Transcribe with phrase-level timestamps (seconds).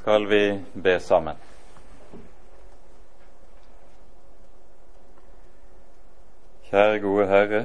[0.00, 1.36] skal vi be sammen.
[6.70, 7.60] Kjære gode Herre,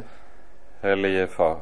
[0.82, 1.62] Hellige Far.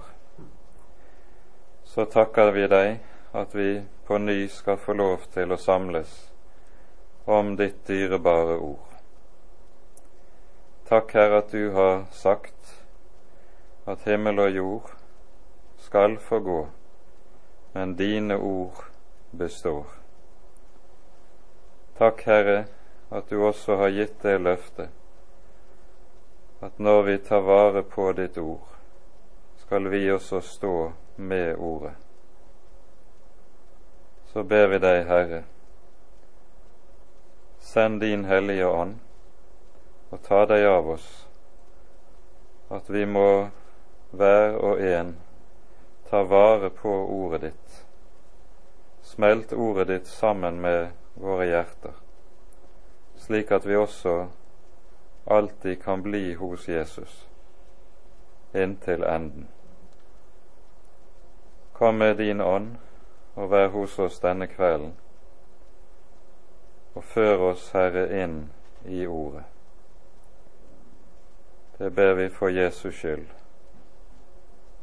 [1.86, 2.98] Så takker vi deg
[3.38, 6.18] at vi på ny skal få lov til å samles
[7.30, 9.00] om ditt dyrebare ord.
[10.90, 12.80] Takk, Herre, at du har sagt
[13.86, 14.96] at himmel og jord
[15.78, 16.64] skal forgå,
[17.78, 18.88] men dine ord
[19.38, 20.03] består.
[21.98, 22.66] Takk, Herre,
[23.10, 24.90] at du også har gitt det løftet
[26.64, 28.68] at når vi tar vare på ditt ord,
[29.58, 31.92] skal vi også stå med ordet.
[34.32, 35.42] Så ber vi deg, Herre,
[37.60, 38.96] send din Hellige Ånd
[40.14, 41.10] og ta deg av oss,
[42.72, 43.50] at vi må
[44.16, 45.16] hver og en
[46.08, 47.80] ta vare på ordet ditt
[49.04, 51.94] Smelt ordet ditt sammen med våre hjerter,
[53.16, 54.28] slik at vi også
[55.26, 57.28] alltid kan bli hos Jesus
[58.54, 59.48] inntil enden.
[61.74, 62.76] Kom med din ånd
[63.36, 64.94] og vær hos oss denne kvelden,
[66.94, 68.52] og før oss, Herre, inn
[68.86, 69.44] i ordet.
[71.78, 73.26] Det ber vi for Jesus skyld,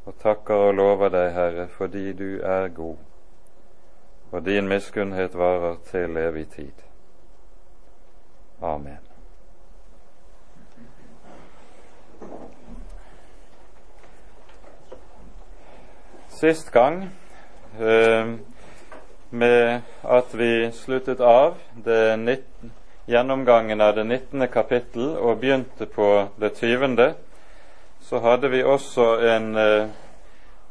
[0.04, 3.09] og takker og lover deg, Herre, fordi du er god
[4.30, 6.72] og din miskunnhet varer til evig tid.
[8.62, 8.98] Amen.
[16.28, 17.10] Sist gang
[17.80, 18.26] eh,
[19.30, 22.72] med at vi sluttet av 19,
[23.06, 24.48] gjennomgangen av det 19.
[24.48, 27.14] kapittel og begynte på det 20.,
[28.00, 29.88] så hadde vi også en eh,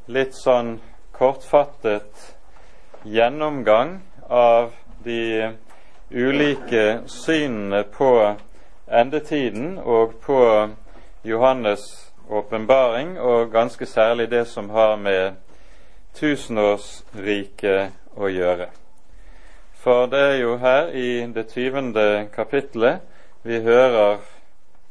[0.07, 0.79] litt sånn
[1.13, 2.38] kortfattet
[3.03, 4.71] gjennomgang av
[5.03, 5.51] de
[6.09, 8.35] ulike synene på
[8.87, 10.69] endetiden og på
[11.23, 15.33] Johannes' åpenbaring, og ganske særlig det som har med
[16.13, 18.69] tusenårsriket å gjøre.
[19.73, 22.99] For det er jo her i det tyvende kapittelet
[23.43, 24.17] vi hører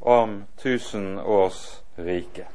[0.00, 2.46] om tusenårsriket.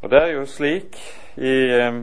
[0.00, 0.96] Og det er jo slik
[1.36, 2.02] i eh,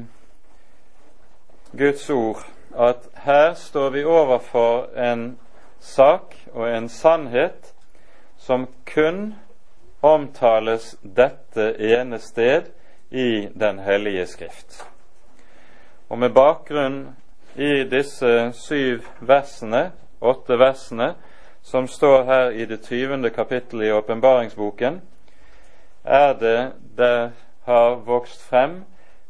[1.78, 2.46] Guds ord
[2.78, 5.38] at her står vi overfor en
[5.80, 7.74] sak og en sannhet
[8.38, 9.36] som kun
[10.02, 12.72] omtales dette ene sted
[13.12, 14.84] i Den hellige skrift.
[16.10, 17.16] Og med bakgrunn
[17.56, 19.92] i disse syv versene,
[20.22, 21.14] åtte versene,
[21.64, 25.02] som står her i det tyvende kapittelet i åpenbaringsboken,
[26.04, 27.32] er det der
[27.66, 28.84] har vokst frem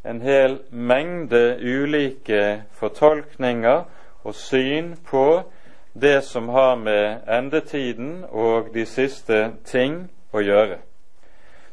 [0.06, 3.84] en hel mengde ulike fortolkninger
[4.24, 5.44] og syn på
[6.02, 10.78] det som har med endetiden og de siste ting å gjøre.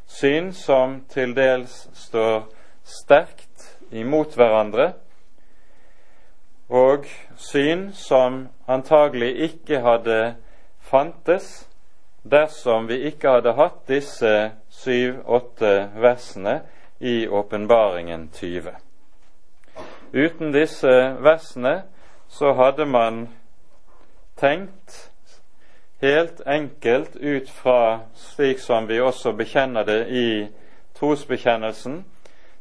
[0.07, 2.45] Syn som til dels står
[2.83, 4.93] sterkt imot hverandre,
[6.69, 7.05] og
[7.37, 10.35] syn som antagelig ikke hadde
[10.79, 11.67] fantes
[12.23, 14.33] dersom vi ikke hadde hatt disse
[14.71, 16.61] syv-åtte versene
[17.03, 18.71] i Åpenbaringen 20.
[20.13, 21.81] Uten disse versene
[22.27, 23.27] så hadde man
[24.39, 25.11] tenkt
[26.01, 30.47] helt enkelt ut fra slik som vi også bekjenner det i
[30.95, 32.05] trosbekjennelsen,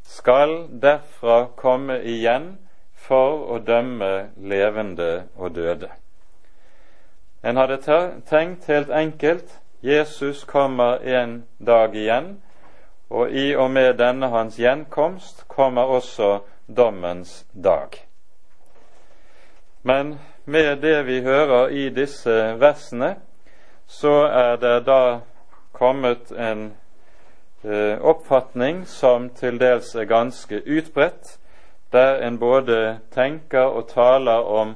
[0.03, 2.57] skal derfra komme igjen
[2.95, 5.91] for å dømme levende og døde.
[7.43, 7.79] En hadde
[8.27, 12.37] tenkt helt enkelt Jesus kommer en dag igjen
[13.13, 16.39] og i og med denne hans gjenkomst kommer også
[16.77, 17.89] dommens dag.
[19.83, 23.17] Men med det vi hører i disse versene,
[23.87, 25.21] så er det da
[25.73, 26.73] kommet en
[27.65, 31.39] eh, oppfatning som til dels er ganske utbredt,
[31.93, 34.75] der en både tenker og taler om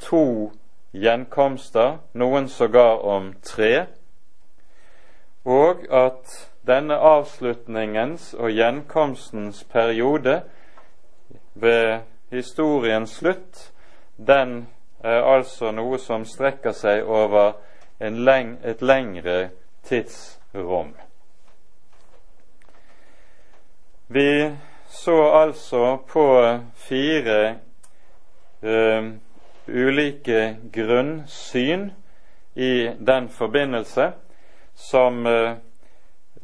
[0.00, 0.52] to
[0.92, 3.86] gjenkomster, noen sågar om tre,
[5.44, 10.40] og at denne avslutningens og gjenkomstens periode
[11.54, 13.72] ved historiens slutt,
[14.16, 14.66] den
[15.04, 17.54] er altså noe som strekker seg over
[18.00, 19.50] leng et lengre
[19.86, 20.94] tidsrom.
[24.08, 24.56] Vi
[24.88, 26.26] så altså på
[26.74, 27.38] fire
[28.62, 29.08] uh,
[29.66, 31.90] ulike grunnsyn
[32.54, 34.12] i den forbindelse
[34.74, 35.65] som Eh,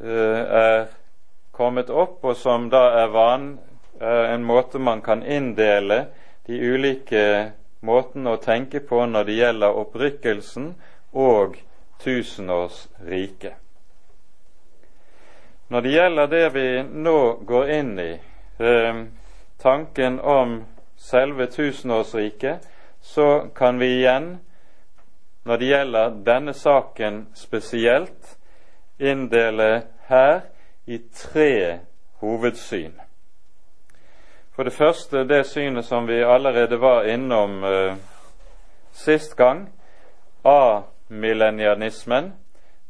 [0.03, 0.87] er
[1.53, 3.59] kommet opp, og som da er van,
[4.03, 6.07] en måte man kan inndele
[6.47, 10.73] de ulike måten å tenke på når det gjelder opprykkelsen
[11.13, 11.57] og
[12.03, 13.55] tusenårsriket.
[15.73, 17.19] Når det gjelder det vi nå
[17.49, 18.13] går inn i,
[18.59, 19.05] eh,
[19.63, 20.65] tanken om
[20.97, 22.69] selve tusenårsriket,
[23.01, 24.39] så kan vi igjen,
[25.45, 28.37] når det gjelder denne saken spesielt,
[28.99, 30.41] inndele her
[30.87, 31.79] i tre
[32.21, 32.93] hovedsyn.
[34.53, 37.95] For det første det synet som vi allerede var innom eh,
[38.93, 39.69] sist gang,
[40.45, 42.33] amillennianismen,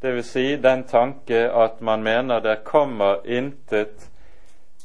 [0.03, 0.27] dvs.
[0.27, 4.11] Si den tanke at man mener det kommer intet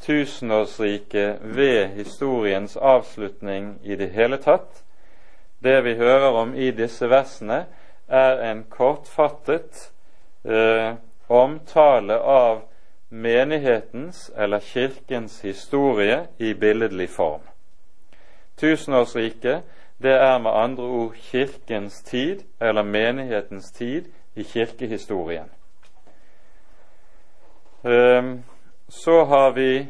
[0.02, 4.84] tusenårsrike ved historiens avslutning i det hele tatt.
[5.64, 7.66] Det vi hører om i disse versene,
[8.08, 9.92] er en kortfattet
[10.46, 10.94] eh,
[11.28, 12.62] omtale av
[13.10, 17.42] menighetens eller kirkens historie i billedlig form.
[18.58, 19.64] Tusenårsriket
[19.98, 25.50] det er med andre ord kirkens tid, eller menighetens tid, i kirkehistorien.
[27.84, 28.44] Ehm,
[28.88, 29.88] så har vi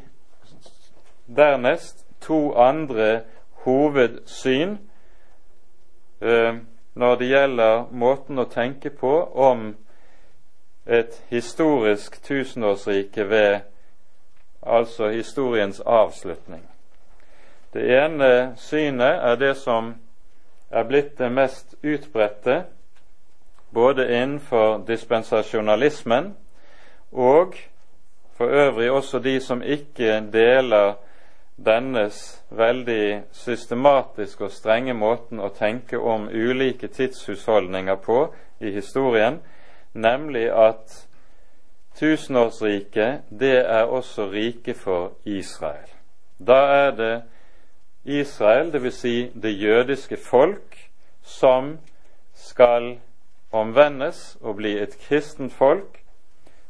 [1.35, 4.77] dernest to andre hovedsyn
[6.21, 9.75] ehm, når det gjelder måten å tenke på om
[10.87, 13.59] et historisk tusenårsrike ved
[14.63, 16.63] altså historiens avslutning.
[17.73, 19.95] Det ene synet er det som
[20.71, 22.63] er blitt det mest utbredte
[23.73, 26.35] både innenfor dispensasjonalismen
[27.11, 27.55] og
[28.37, 30.93] for øvrig også de som ikke deler
[31.65, 38.19] dennes veldig systematiske og strenge måten å tenke om ulike tidshusholdninger på
[38.59, 39.39] i historien,
[39.97, 41.07] nemlig at
[41.95, 45.89] tusenårsriket, det er også riket for Israel.
[46.47, 47.23] Da er det
[48.05, 48.93] Israel, dvs.
[48.93, 50.89] Si det jødiske folk,
[51.21, 51.77] som
[52.33, 52.99] skal
[53.51, 56.03] omvendes og bli et kristent folk.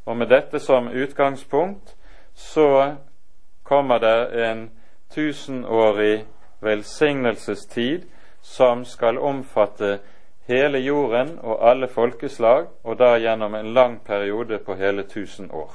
[0.05, 1.95] Og med dette som utgangspunkt
[2.33, 2.95] så
[3.63, 4.71] kommer det en
[5.09, 6.25] tusenårig
[6.61, 8.01] velsignelsestid
[8.41, 9.99] som skal omfatte
[10.47, 15.71] hele jorden og alle folkeslag, og da gjennom en lang periode på hele tusen år.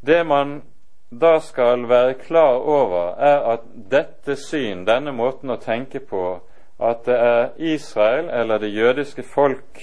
[0.00, 0.62] Det man
[1.10, 3.60] da skal være klar over, er at
[3.90, 6.40] dette syn, denne måten å tenke på,
[6.78, 9.80] at det er Israel, eller det jødiske folk,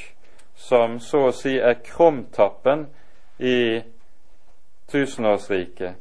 [0.56, 2.86] som så å si er krumtappen
[3.40, 3.82] i
[4.92, 5.98] tusenårsriket,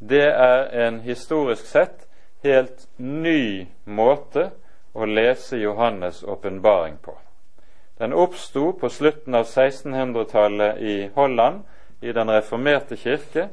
[0.00, 2.06] det er en historisk sett
[2.44, 4.50] helt ny måte
[4.92, 7.18] å lese Johannes' åpenbaring på.
[7.98, 11.62] Den oppsto på slutten av 1600-tallet i Holland,
[12.00, 13.48] i Den reformerte kirke.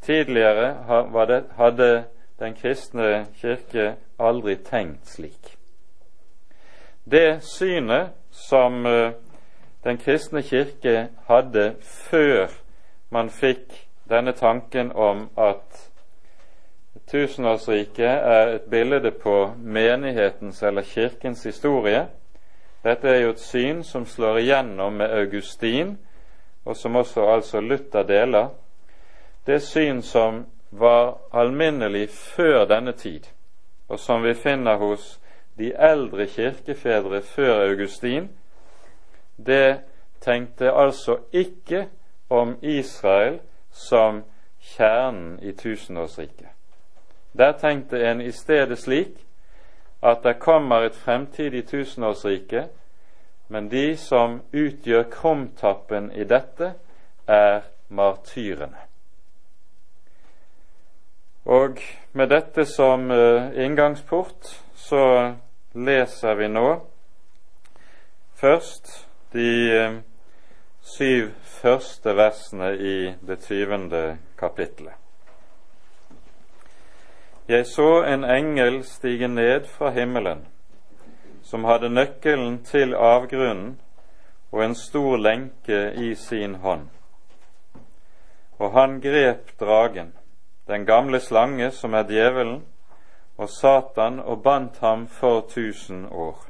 [0.00, 0.76] Tidligere
[1.56, 2.04] hadde
[2.38, 5.56] den kristne kirke aldri tenkt slik.
[7.04, 9.12] Det synet som eh,
[9.84, 12.48] den kristne kirke hadde før
[13.10, 15.90] man fikk denne tanken om at
[17.10, 22.06] tusenårsriket er et bilde på menighetens eller kirkens historie.
[22.84, 25.98] Dette er jo et syn som slår igjennom med Augustin,
[26.64, 28.48] og som også altså Luther deler.
[29.46, 33.20] Det syn som var alminnelig før denne tid,
[33.88, 35.20] og som vi finner hos
[35.58, 38.30] de eldre kirkefedre før Augustin,
[39.46, 39.80] det
[40.20, 41.88] tenkte altså ikke
[42.30, 44.22] om Israel som
[44.60, 46.53] kjernen i tusenårsriket.
[47.38, 49.26] Der tenkte en i stedet slik
[50.02, 52.68] at det kommer et fremtidig tusenårsrike,
[53.48, 56.74] men de som utgjør krumtappen i dette,
[57.26, 58.78] er martyrene.
[61.44, 61.78] Og
[62.12, 65.34] med dette som uh, inngangsport så
[65.74, 66.68] leser vi nå
[68.40, 69.96] først de uh,
[70.80, 75.03] syv første versene i det tyvende kapittelet.
[77.48, 80.46] Jeg så en engel stige ned fra himmelen,
[81.42, 83.74] som hadde nøkkelen til avgrunnen
[84.52, 86.88] og en stor lenke i sin hånd.
[88.58, 90.14] Og han grep dragen,
[90.66, 92.64] den gamle slange som er djevelen,
[93.36, 96.46] og Satan, og bandt ham for tusen år.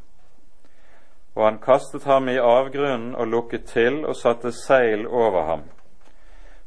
[1.35, 5.63] Og han kastet ham i avgrunnen og lukket til og satte seil over ham,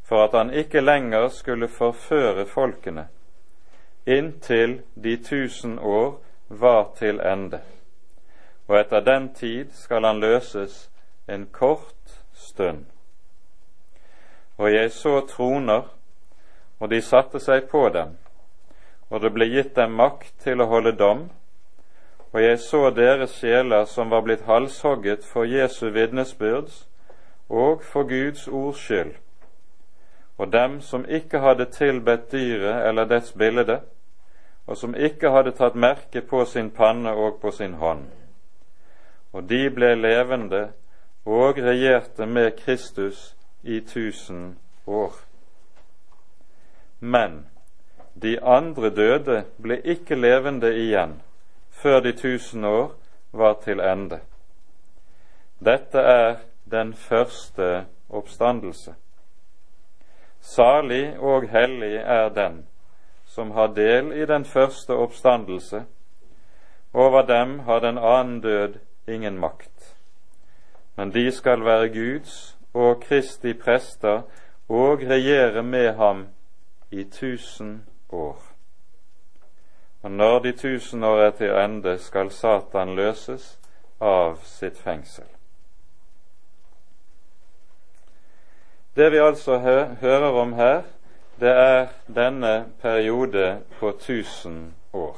[0.04, 3.08] for at han ikke lenger skulle forføre folkene
[4.08, 7.60] inntil de tusen år var til ende.
[8.68, 10.90] Og etter den tid skal han løses
[11.28, 12.86] en kort stund.
[14.58, 15.82] Og jeg så troner,
[16.80, 18.16] og de satte seg på dem,
[19.10, 21.28] og det ble gitt dem makt til å holde dom,
[22.34, 26.88] og jeg så deres sjeler som var blitt halshogget for Jesu vitnesbyrds
[27.50, 29.14] og for Guds ords skyld,
[30.38, 33.80] og dem som ikke hadde tilbedt dyret eller dets bilde,
[34.68, 38.06] og som ikke hadde tatt merke på sin panne og på sin hånd.
[39.32, 40.68] Og de ble levende
[41.26, 44.58] og regjerte med Kristus i tusen
[44.88, 45.14] år.
[47.00, 47.46] Men
[48.22, 51.20] de andre døde ble ikke levende igjen
[51.70, 52.96] før de tusen år
[53.32, 54.20] var til ende.
[55.60, 56.36] Dette er
[56.72, 58.96] den første oppstandelse.
[60.42, 62.66] Salig og hellig er den
[63.38, 65.84] som har del i den første oppstandelse.
[66.94, 69.94] Over dem har den annen død ingen makt.
[70.96, 74.22] Men de skal være Guds og Kristi prester
[74.70, 76.28] og regjere med ham
[76.92, 78.42] i tusen år.
[80.02, 83.60] Og når de tusen år er til ende, skal Satan løses
[84.02, 85.30] av sitt fengsel.
[88.96, 89.58] Det vi altså
[90.02, 90.82] hører om her,
[91.40, 95.18] det er denne periode på tusen år.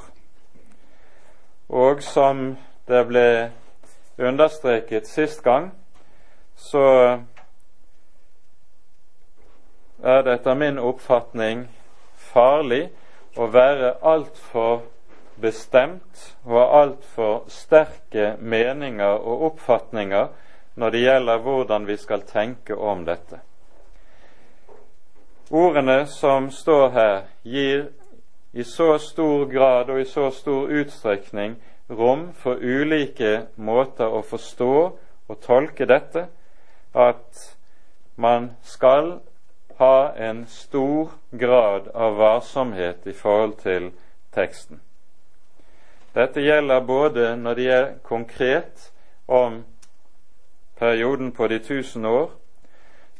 [1.68, 2.56] Og som
[2.88, 3.52] det ble
[4.18, 5.70] understreket sist gang,
[6.56, 6.84] så
[10.02, 11.68] er det etter min oppfatning
[12.32, 12.88] farlig
[13.36, 14.82] å være altfor
[15.40, 20.28] bestemt og ha altfor sterke meninger og oppfatninger
[20.80, 23.40] når det gjelder hvordan vi skal tenke om dette.
[25.50, 27.88] Ordene som står her, gir
[28.52, 31.56] i så stor grad og i så stor utstrekning
[31.90, 34.74] rom for ulike måter å forstå
[35.30, 36.28] og tolke dette
[36.94, 37.42] at
[38.14, 39.16] man skal
[39.80, 43.90] ha en stor grad av varsomhet i forhold til
[44.34, 44.78] teksten.
[46.14, 48.90] Dette gjelder både når det er konkret
[49.26, 49.64] om
[50.78, 52.30] perioden på de tusen år,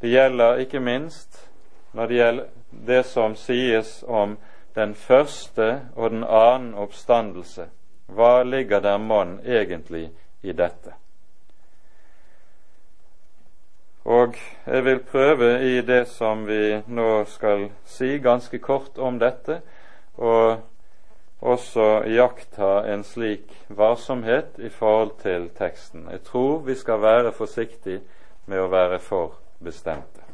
[0.00, 1.49] det gjelder ikke minst
[1.92, 2.46] når det gjelder
[2.86, 4.36] det som sies om
[4.74, 7.66] den første og den annen oppstandelse.
[8.10, 10.10] Hva ligger der monn egentlig
[10.42, 10.94] i dette?
[14.04, 14.34] Og
[14.66, 19.60] jeg vil prøve i det som vi nå skal si, ganske kort om dette,
[20.16, 20.62] og
[21.40, 26.08] også iaktta en slik varsomhet i forhold til teksten.
[26.10, 28.00] Jeg tror vi skal være forsiktige
[28.46, 30.29] med å være for bestemte.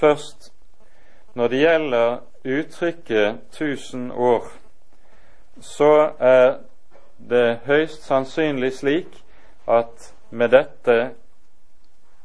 [0.00, 0.52] Først,
[1.34, 4.52] når det gjelder uttrykket 'tusen år',
[5.60, 6.58] så er
[7.30, 9.24] det høyst sannsynlig slik
[9.68, 11.10] at med dette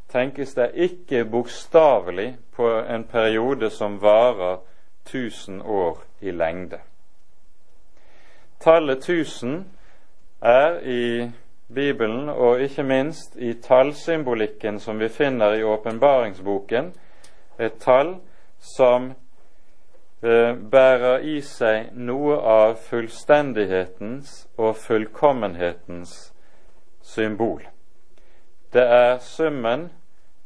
[0.10, 4.58] tenkes det ikke bokstavelig på en periode som varer
[5.06, 6.80] 1000 år i lengde.
[8.60, 9.66] Tallet 1000
[10.42, 11.32] er i
[11.74, 16.94] Bibelen, og ikke minst i tallsymbolikken som vi finner i åpenbaringsboken,
[17.58, 18.16] et tall
[18.60, 19.12] som
[20.24, 26.16] eh, bærer i seg noe av fullstendighetens og fullkommenhetens
[27.06, 27.62] symbol.
[28.74, 29.90] Det er summen,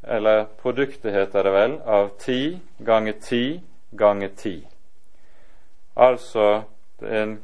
[0.03, 3.43] eller produktet heter det vel, av ti ganger ti
[3.91, 4.67] ganger ti.
[5.95, 6.61] Altså
[7.01, 7.39] en,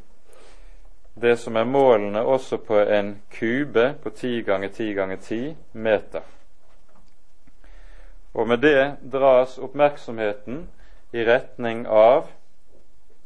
[1.15, 5.41] det som er målene også på en kube på ti ganger ti ganger ti
[5.73, 6.34] meter.
[8.35, 10.65] Og med det dras oppmerksomheten
[11.11, 12.27] i retning av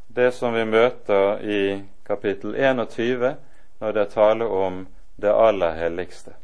[0.07, 1.63] det som vi møter i
[2.05, 3.31] kapittel 21
[3.79, 4.83] når det er tale om
[5.21, 6.35] det aller helligste,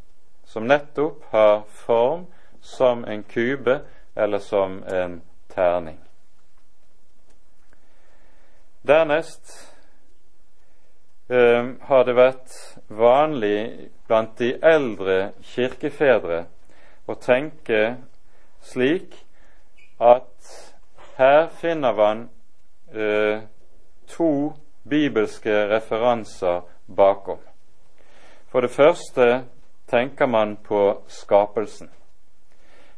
[0.45, 2.25] som nettopp har form
[2.61, 3.79] som en kube
[4.15, 5.21] eller som en
[5.53, 5.99] terning.
[8.81, 9.53] Dernest
[11.29, 12.57] eh, har det vært
[12.87, 16.43] vanlig blant de eldre kirkefedre
[17.05, 17.95] å tenke
[18.65, 19.25] slik
[20.01, 20.53] at
[21.17, 22.29] her finner man
[22.93, 23.41] eh,
[24.07, 24.53] to
[24.89, 26.61] bibelske referanser
[26.95, 27.39] bakom.
[28.47, 29.43] For det første
[29.87, 31.89] tenker man på skapelsen.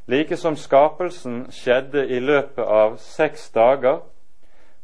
[0.08, 4.00] Like som skapelsen skjedde i løpet av seks dager,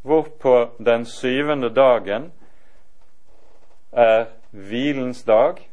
[0.02, 2.32] hvorpå den syvende dagen
[3.92, 5.70] er hvilens dag,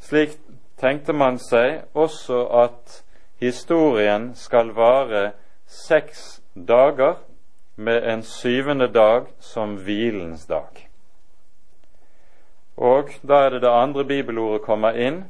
[0.00, 0.38] slik
[0.80, 3.02] tenkte man seg også at
[3.40, 5.30] historien skal vare
[5.66, 7.14] seks dager
[7.76, 10.88] med en syvende dag som hvilens dag.
[12.76, 15.24] Og da er det det andre bibelordet kommer inn.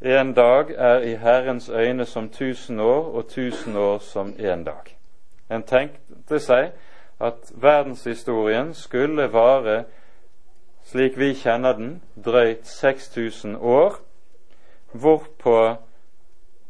[0.00, 4.96] En dag er i Herrens øyne som tusen år, og tusen år som én dag.
[5.50, 6.70] En tenkte seg
[7.20, 9.84] at verdenshistorien skulle vare,
[10.84, 13.94] slik vi kjenner den, drøyt 6000 år,
[14.92, 15.76] hvorpå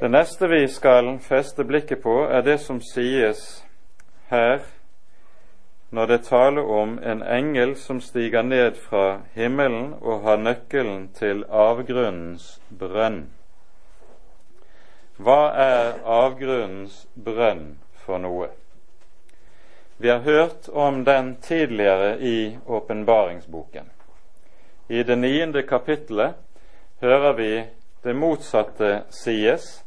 [0.00, 3.65] Det neste vi skal feste blikket på, er det som sies
[4.28, 4.60] her
[5.90, 11.44] når det taler om en engel som stiger ned fra himmelen og har nøkkelen til
[11.48, 13.28] avgrunnens brønn.
[15.16, 18.50] Hva er avgrunnens brønn for noe?
[19.96, 23.88] Vi har hørt om den tidligere i åpenbaringsboken.
[24.88, 26.34] I det niende kapittelet
[27.00, 27.52] hører vi
[28.04, 29.84] det motsatte sies.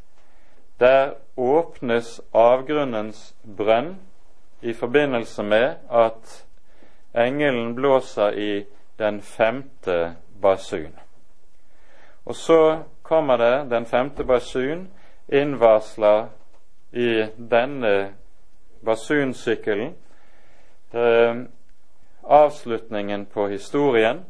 [0.79, 3.97] Der åpnes avgrunnens brønn
[4.61, 6.45] i forbindelse med at
[7.15, 8.65] engelen blåser i
[8.99, 10.95] den femte basun.
[12.25, 14.87] Og så kommer det den femte basun
[15.27, 16.27] innvarsler
[16.91, 18.13] i denne
[18.85, 19.93] basunsykkelen
[20.93, 21.35] eh,
[22.23, 24.25] avslutningen på historien.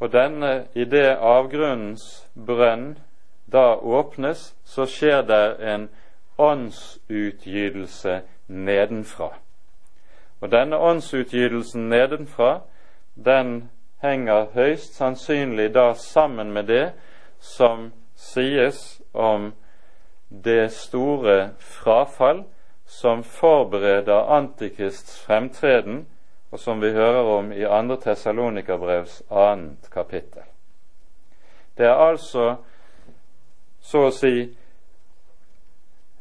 [0.00, 2.98] Og denne, i det avgrunnens brønn
[3.52, 5.88] da åpnes, så skjer det en
[6.38, 9.32] åndsutgytelse nedenfra.
[10.40, 12.60] Og denne åndsutgytelsen nedenfra,
[13.24, 13.70] den
[14.02, 16.92] henger høyst sannsynlig da sammen med det
[17.40, 19.52] som sies om
[20.28, 22.44] det store frafall
[22.86, 26.06] som forbereder Antikrists fremtreden,
[26.50, 27.96] og som vi hører om i 2.
[27.96, 29.56] Tessalonikerbrevs 2.
[29.92, 30.42] kapittel.
[31.78, 32.54] Det er altså
[33.80, 34.56] så å si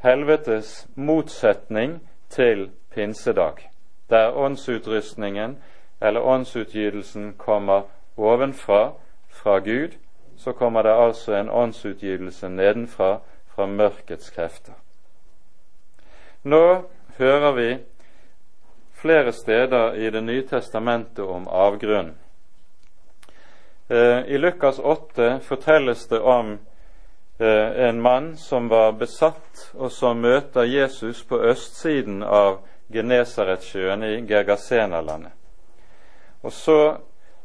[0.03, 3.71] helvetes motsetning til pinsedag,
[4.09, 5.57] der åndsutrustningen
[6.01, 7.81] eller åndsutgytelsen kommer
[8.17, 8.91] ovenfra,
[9.29, 9.89] fra Gud,
[10.37, 13.19] så kommer det altså en åndsutgytelse nedenfra,
[13.55, 14.73] fra mørkets krefter.
[16.43, 16.83] Nå
[17.17, 17.77] hører vi
[18.93, 22.15] flere steder i Det nye testamentet om avgrunnen.
[23.89, 26.59] Eh, I Lukas 8 fortelles det om
[27.39, 32.61] en mann som var besatt, og som møter Jesus på østsiden av
[32.93, 35.33] Genesaretsjøen i Gergasenalandet.
[36.45, 36.97] Og så,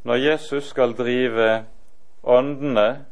[0.03, 1.65] når Jesus skal drive
[2.23, 3.05] åndene,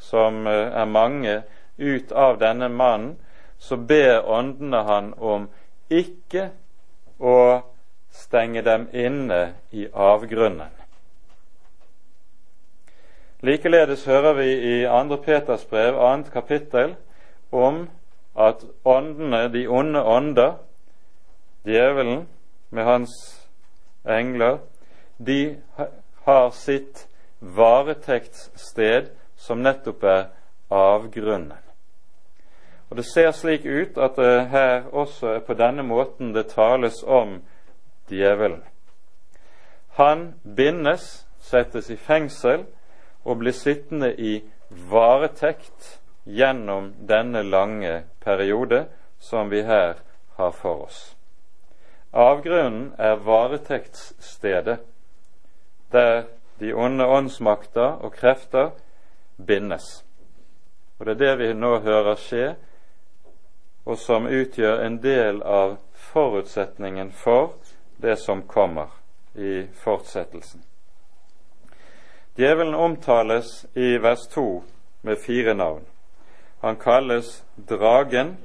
[0.00, 1.42] som eh, er mange,
[1.78, 3.16] ut av denne mannen,
[3.58, 5.48] så ber åndene han om
[5.90, 6.48] ikke
[7.20, 7.36] å
[8.10, 10.79] stenge dem inne i avgrunnen.
[13.42, 15.16] Likeledes hører vi i 2.
[15.16, 16.30] Peters brev, 2.
[16.32, 16.94] kapittel,
[17.52, 17.88] om
[18.38, 20.52] at åndene, de onde ånder,
[21.64, 22.28] djevelen
[22.70, 23.10] med hans
[24.04, 24.58] engler,
[25.26, 25.56] de
[26.24, 27.06] har sitt
[27.40, 30.24] varetektssted som nettopp er
[30.70, 31.56] avgrunnen.
[32.90, 37.02] Og Det ser slik ut at det her også er på denne måten det tales
[37.06, 37.38] om
[38.10, 38.62] djevelen.
[39.96, 42.66] Han bindes, settes i fengsel,
[43.24, 44.40] å bli sittende i
[44.90, 48.84] varetekt gjennom denne lange periode
[49.18, 49.96] som vi her
[50.36, 51.00] har for oss.
[52.12, 54.78] Avgrunnen er varetektsstedet
[55.92, 56.24] der
[56.60, 58.70] de onde åndsmakter og krefter
[59.46, 60.04] bindes.
[60.98, 62.54] Og Det er det vi nå hører skje,
[63.86, 65.78] og som utgjør en del av
[66.12, 67.54] forutsetningen for
[67.96, 68.92] det som kommer
[69.34, 70.69] i fortsettelsen.
[72.36, 74.62] Djevelen omtales i vers 2
[75.02, 75.84] med fire navn.
[76.60, 78.36] Han kalles dragen,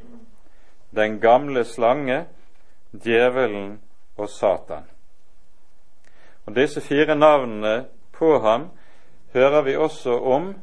[0.90, 2.26] den gamle slange,
[2.92, 3.80] djevelen
[4.18, 4.84] og Satan.
[6.46, 8.70] Og Disse fire navnene på ham
[9.34, 10.54] hører vi også om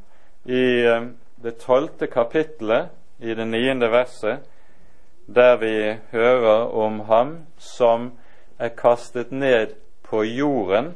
[0.44, 1.08] i eh,
[1.42, 4.38] det tolvte kapittelet i det niende verset,
[5.26, 8.12] der vi hører om ham som
[8.58, 10.94] er kastet ned på jorden,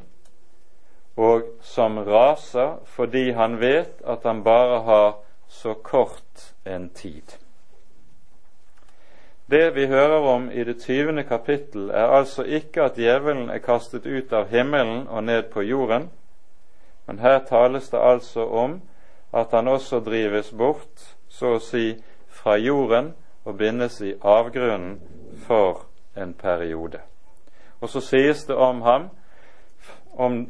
[1.17, 5.13] og som raser fordi han vet at han bare har
[5.47, 7.37] så kort en tid.
[9.49, 14.05] Det vi hører om i det tyvende kapittel, er altså ikke at djevelen er kastet
[14.05, 16.09] ut av himmelen og ned på jorden,
[17.07, 18.81] men her tales det altså om
[19.33, 21.95] at han også drives bort, så å si
[22.27, 23.13] fra jorden,
[23.47, 24.99] og bindes i avgrunnen
[25.47, 25.85] for
[26.17, 26.99] en periode.
[27.81, 29.09] Og så sies det om ham,
[30.13, 30.49] om,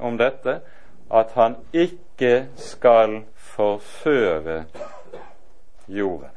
[0.00, 0.60] om dette,
[1.12, 4.64] at han ikke skal forføre
[5.88, 6.30] jorden.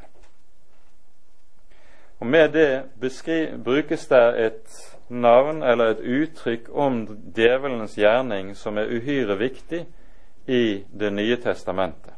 [2.19, 2.83] Og Med det
[3.63, 9.85] brukes der et navn eller et uttrykk om djevelens gjerning som er uhyre viktig
[10.47, 12.13] i Det nye testamentet.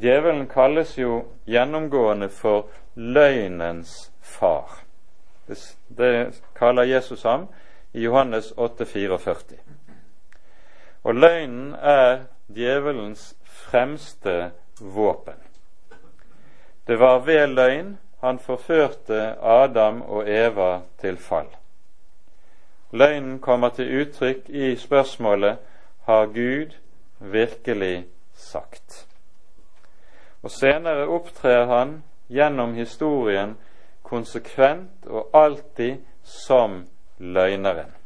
[0.00, 4.80] Djevelen kalles jo gjennomgående for løgnens far.
[5.48, 7.46] Det, det kaller Jesus ham
[7.92, 9.58] i Johannes 8,44.
[11.02, 15.38] Og løgnen er djevelens fremste våpen.
[16.86, 21.48] Det var ved løgn han forførte Adam og Eva til fall.
[22.92, 25.56] Løgnen kommer til uttrykk i spørsmålet
[26.04, 26.76] har Gud
[27.18, 29.06] virkelig sagt?
[30.42, 33.56] Og senere opptrer han gjennom historien
[34.02, 36.86] konsekvent og alltid som
[37.18, 37.99] løgneren.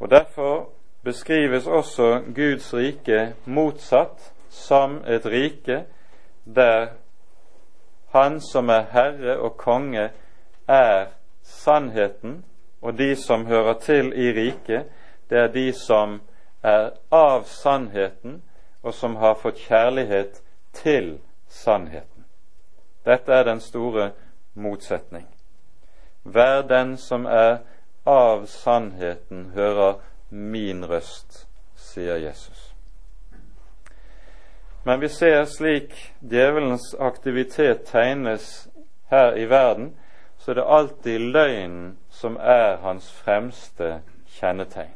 [0.00, 0.68] Og Derfor
[1.04, 5.84] beskrives også Guds rike motsatt som et rike
[6.44, 6.86] der
[8.14, 10.10] Han som er herre og konge,
[10.68, 11.06] er
[11.42, 12.44] sannheten,
[12.82, 14.84] og de som hører til i riket,
[15.30, 16.20] det er de som
[16.62, 18.42] er av sannheten,
[18.82, 22.24] og som har fått kjærlighet til sannheten.
[23.04, 24.10] Dette er den store
[24.54, 25.26] motsetning.
[26.24, 27.58] Vær den som er
[28.04, 32.74] av sannheten, hører min røst, sier Jesus.
[34.84, 38.68] Men vi ser slik djevelens aktivitet tegnes
[39.10, 39.94] her i verden,
[40.38, 44.02] så er det alltid løgnen som er hans fremste
[44.36, 44.92] kjennetegn.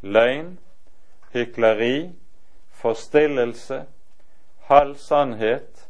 [0.00, 0.54] Løgn,
[1.32, 2.12] hykleri,
[2.70, 3.82] forstillelse,
[4.70, 5.88] halv sannhet,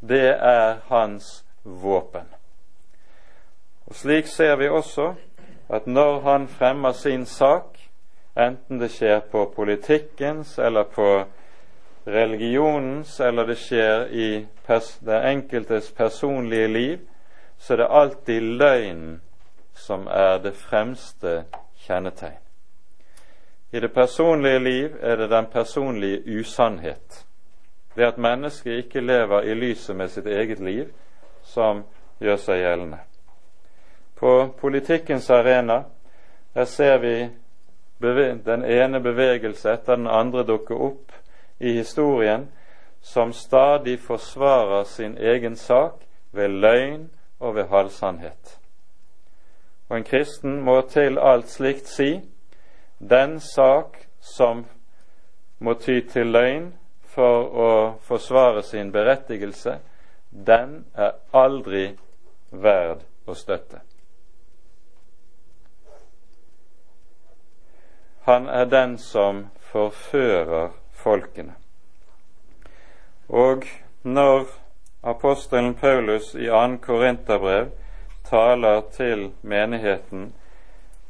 [0.00, 2.28] det er hans våpen.
[3.86, 5.14] Og Slik ser vi også
[5.68, 7.78] at når han fremmer sin sak,
[8.36, 11.24] enten det skjer på politikkens eller på
[12.06, 14.46] religionens, eller det skjer i
[15.00, 16.98] det enkeltes personlige liv,
[17.58, 19.20] så er det alltid løgnen
[19.74, 21.44] som er det fremste
[21.86, 22.40] kjennetegn.
[23.72, 27.26] I det personlige liv er det den personlige usannhet.
[27.96, 30.88] Det at mennesket ikke lever i lyset med sitt eget liv,
[31.42, 31.84] som
[32.20, 33.07] gjør seg gjeldende.
[34.18, 35.84] På politikkens arena
[36.54, 37.28] der ser vi
[38.44, 41.12] den ene bevegelse etter den andre dukke opp
[41.58, 42.48] i historien
[43.00, 46.02] som stadig forsvarer sin egen sak
[46.32, 48.58] ved løgn og ved halvsannhet.
[49.88, 52.20] Og en kristen må til alt slikt si
[52.98, 54.66] den sak som
[55.58, 56.72] må ty til løgn
[57.14, 57.70] for å
[58.04, 59.78] forsvare sin berettigelse,
[60.30, 61.90] den er aldri
[62.50, 63.87] verd å støtte.
[68.28, 71.54] Han er den som forfører folkene.
[73.28, 73.62] Og
[74.02, 74.50] når
[75.02, 76.76] apostelen Paulus i 2.
[76.84, 77.70] Korinterbrev
[78.28, 80.34] taler til menigheten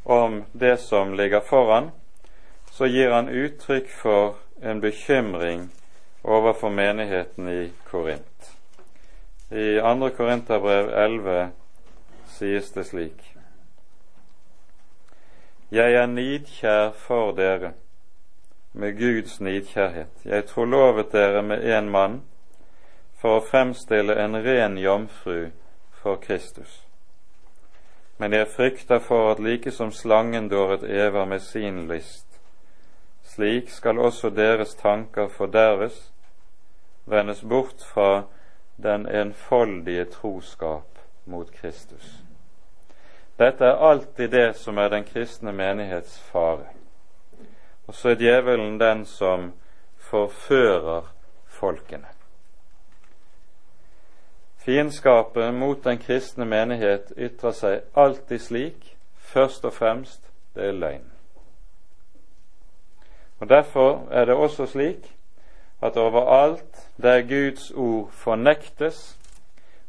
[0.05, 1.91] om det som ligger foran,
[2.71, 5.73] så gir han uttrykk for en bekymring
[6.23, 8.53] overfor menigheten i Korint.
[9.51, 10.11] I 2.
[10.17, 11.51] Korinterbrev 11
[12.39, 13.38] sies det slik.:
[15.71, 17.73] Jeg er nidkjær for dere
[18.73, 20.25] med Guds nidkjærhet.
[20.25, 22.23] Jeg trolovet dere med én mann
[23.21, 25.51] for å fremstille en ren jomfru
[25.93, 26.87] for Kristus.
[28.19, 32.41] Men jeg frykter for at like som slangen dåret Eva med sin list,
[33.25, 36.13] slik skal også deres tanker forderves,
[37.05, 38.23] vendes bort fra
[38.83, 42.28] den enfoldige troskap mot Kristus.
[43.39, 46.67] Dette er alltid det som er den kristne menighets fare.
[47.87, 49.53] Og så er djevelen den som
[49.97, 51.07] forfører
[51.47, 52.09] folkene.
[54.59, 61.07] Fiendskapet mot den kristne menighet ytrer seg alltid slik, først og fremst det er løgn.
[63.39, 65.15] Og Derfor er det også slik
[65.83, 69.19] at overalt der Guds ord fornektes,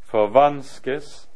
[0.01, 1.28] forvanskes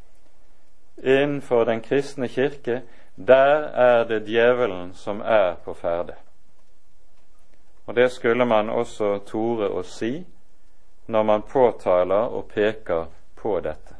[0.98, 2.82] innenfor den kristne kirke,
[3.16, 6.14] der er det djevelen som er på ferde.
[7.86, 10.26] Og det skulle man også tore å si
[11.08, 13.96] når man påtaler og peker på dette.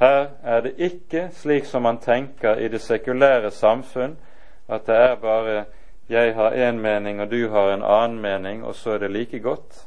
[0.00, 4.16] Her er det ikke slik som man tenker i det sekulære samfunn,
[4.68, 5.64] at det er bare
[6.08, 9.40] jeg har én mening og du har en annen mening, og så er det like
[9.40, 9.86] godt.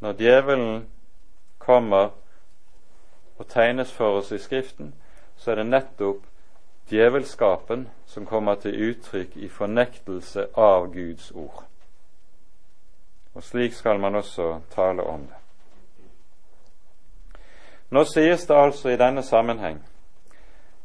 [0.00, 0.86] Når djevelen
[1.58, 2.08] kommer
[3.38, 4.94] og tegnes for oss i Skriften,
[5.36, 6.24] så er det nettopp
[6.90, 11.64] djevelskapen som kommer til uttrykk i fornektelse av Guds ord.
[13.34, 15.42] Og slik skal man også tale om det.
[17.90, 19.82] Nå sies det altså i denne sammenheng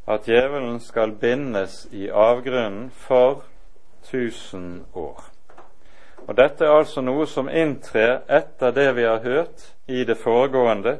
[0.07, 3.43] at djevelen skal bindes i avgrunnen for
[4.03, 5.23] tusen år.
[6.27, 10.99] Og Dette er altså noe som inntrer etter det vi har hørt i det foregående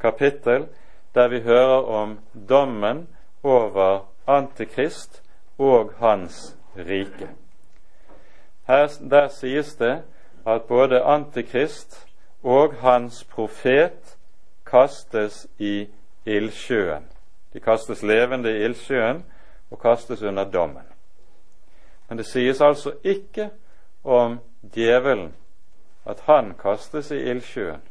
[0.00, 0.66] kapittel,
[1.14, 3.08] der vi hører om dommen
[3.42, 5.22] over Antikrist
[5.58, 7.28] og hans rike.
[8.66, 10.02] Her, der sies det
[10.46, 12.06] at både Antikrist
[12.42, 14.16] og hans profet
[14.66, 15.88] kastes i
[16.26, 17.04] ildsjøen.
[17.52, 19.24] De kastes levende i ildsjøen
[19.70, 20.84] og kastes under dommen.
[22.08, 23.50] Men det sies altså ikke
[24.04, 24.38] om
[24.74, 25.34] djevelen
[26.06, 27.82] at han kastes i ildsjøen.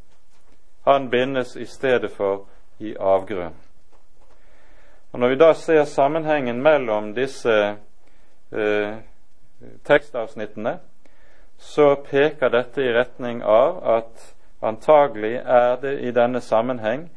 [0.88, 2.46] Han bindes i stedet for
[2.80, 3.56] i avgrunnen.
[5.12, 7.76] Og Når vi da ser sammenhengen mellom disse
[8.52, 8.96] eh,
[9.86, 10.80] tekstavsnittene,
[11.58, 17.10] så peker dette i retning av at antagelig er det i denne sammenheng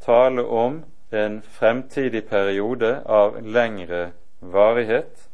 [0.00, 5.28] tale om en fremtidig periode av lengre varighet,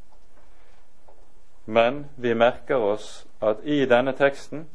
[1.65, 4.67] men vi merker oss at i denne teksten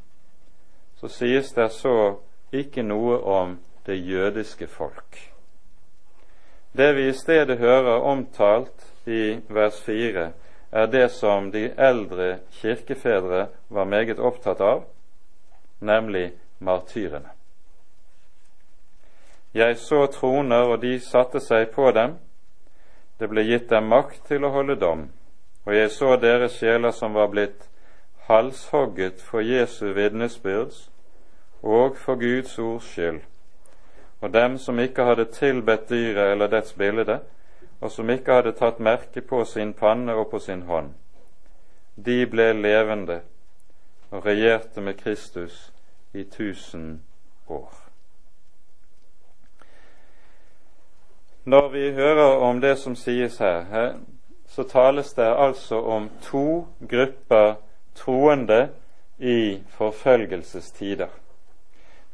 [0.95, 2.15] så sies det så
[2.53, 5.19] ikke noe om det jødiske folk.
[6.73, 10.31] Det vi i stedet hører omtalt i vers 4,
[10.71, 14.85] er det som de eldre kirkefedre var meget opptatt av,
[15.79, 17.29] nemlig martyrene.
[19.53, 22.15] Jeg så troner, og de satte seg på dem.
[23.19, 25.11] Det ble gitt dem makt til å holde dom
[25.65, 27.69] og jeg så deres sjeler som var blitt
[28.27, 30.89] halshogget for Jesu vitnesbyrds
[31.63, 33.21] og for Guds ords skyld,
[34.21, 37.19] og dem som ikke hadde tilbedt dyret eller dets bilde,
[37.81, 40.93] og som ikke hadde tatt merke på sin panne og på sin hånd.
[41.95, 43.21] De ble levende
[44.11, 45.73] og regjerte med Kristus
[46.13, 47.01] i tusen
[47.47, 47.73] år.
[51.45, 53.93] Når vi hører om det som sies her, her
[54.47, 57.55] så tales det altså om to grupper
[57.95, 58.69] troende
[59.19, 61.22] i forfølgelsestider.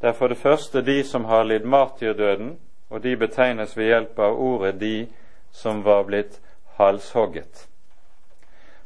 [0.00, 2.58] Det er for det første de som har lidd martyrdøden,
[2.90, 5.08] og de betegnes ved hjelp av ordet de
[5.52, 6.40] som var blitt
[6.78, 7.68] halshogget.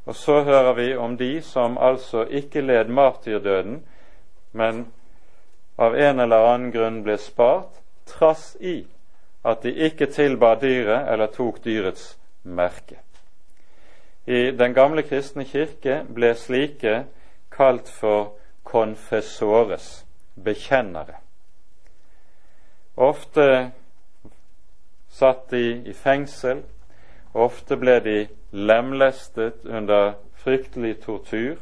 [0.06, 3.82] Og så hører vi om de som altså ikke led martyrdøden,
[4.52, 4.86] men
[5.78, 8.84] av en eller annen grunn ble spart, trass i
[9.44, 13.00] at de ikke tilba dyret eller tok dyrets merke.
[14.26, 17.04] I den gamle kristne kirke ble slike
[17.52, 18.32] kalt for
[18.64, 20.03] konfessores,
[20.34, 21.20] bekjennere.
[22.96, 23.72] Ofte
[25.10, 26.62] satt de i fengsel,
[27.34, 28.18] ofte ble de
[28.54, 31.58] lemlestet under fryktelig tortur.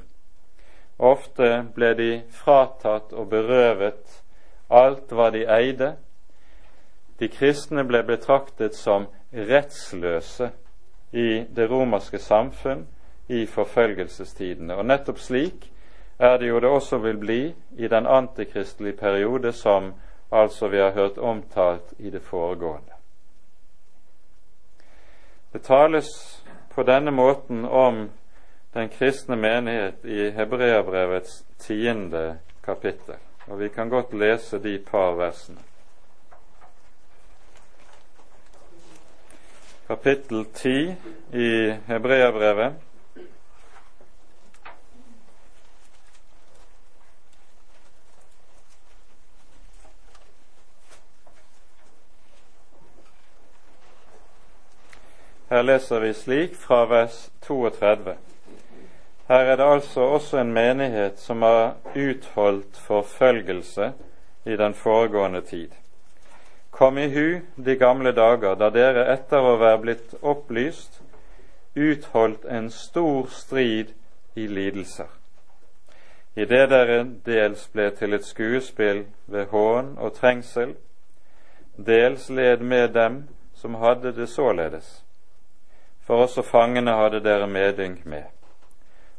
[0.98, 4.22] Ofte ble de fratatt og berøvet
[4.68, 5.94] alt hva de eide.
[7.20, 10.50] De kristne ble betraktet som rettsløse
[11.12, 12.87] i det romerske samfunn
[13.28, 14.76] i forfølgelsestidene.
[14.76, 15.68] Og nettopp slik
[16.22, 19.92] er det jo det også vil bli i den antikristelige periode som
[20.32, 22.92] altså vi har hørt omtalt i det foregående.
[25.52, 26.08] Det tales
[26.74, 28.11] på denne måten om
[28.74, 33.14] den kristne menighet i Hebreabrevets tiende kapittel,
[33.46, 35.58] og vi kan godt lese de par versene.
[39.92, 40.94] kapittel 10
[41.32, 42.72] i Hebreabrevet.
[55.52, 58.14] Her leser vi slik fra vers 32.
[59.28, 63.90] Her er det altså også en menighet som har utholdt forfølgelse
[64.44, 65.68] i den foregående tid.
[66.70, 71.02] Kom i hu de gamle dager da dere etter å være blitt opplyst
[71.76, 73.92] utholdt en stor strid
[74.34, 75.12] i lidelser.
[76.32, 80.78] Idet dere dels ble til et skuespill ved hån og trengsel,
[81.76, 85.02] dels led med dem som hadde det således.
[86.12, 88.27] For også fangene hadde dere medynk med,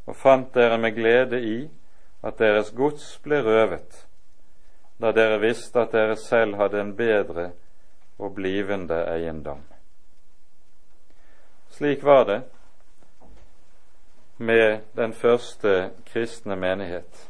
[0.06, 1.56] og fant dere med glede i
[2.22, 3.96] at deres gods ble røvet,
[5.02, 7.48] da dere visste at dere selv hadde en bedre
[8.22, 9.66] og blivende eiendom.
[11.74, 12.40] Slik var det
[14.38, 17.28] med den første kristne menighet.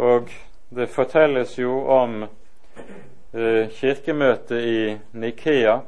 [0.00, 0.32] Og
[0.72, 5.82] det fortelles jo om eh, kirkemøtet i Nikea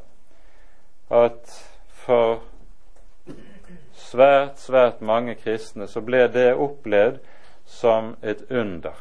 [1.09, 2.43] at for
[4.15, 7.19] svært, svært mange kristne så ble det opplevd
[7.67, 8.95] som et under.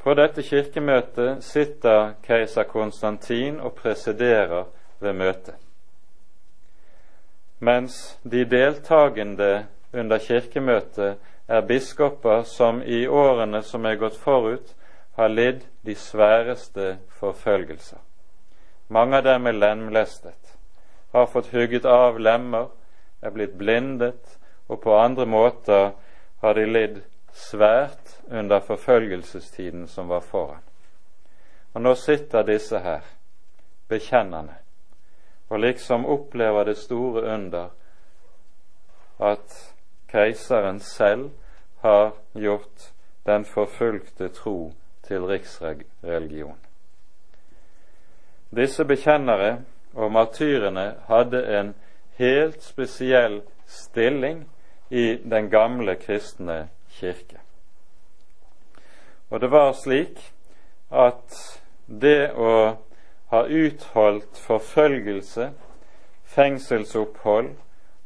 [0.00, 4.66] På dette kirkemøtet sitter keiser Konstantin og presiderer
[5.00, 5.60] ved møtet
[7.64, 11.16] mens de deltagende under kirkemøtet
[11.48, 14.74] er biskoper som i årene som er gått forut,
[15.16, 17.98] har lidd de sværeste forfølgelser.
[18.88, 20.56] Mange av dem er lemlestet,
[21.12, 22.66] har fått hugget av lemmer,
[23.24, 25.90] er blitt blindet, og på andre måter
[26.42, 27.00] har de lidd
[27.32, 30.62] svært under forfølgelsestiden som var foran.
[31.74, 33.02] Og nå sitter disse her,
[33.88, 34.54] bekjennende,
[35.48, 37.72] og liksom opplever det store under
[39.20, 39.74] at
[40.08, 41.30] keiseren selv
[41.82, 42.92] har gjort
[43.26, 44.72] den forfulgte tro
[45.06, 46.58] til riksreligion.
[48.54, 49.58] Disse bekjennere
[49.94, 51.74] og martyrene hadde en
[52.16, 54.44] helt spesiell stilling
[54.90, 57.40] i den gamle kristne kirke.
[59.30, 60.20] Og det var slik
[60.90, 61.34] at
[61.86, 62.76] det å
[63.32, 65.50] ha utholdt forfølgelse,
[66.24, 67.50] fengselsopphold,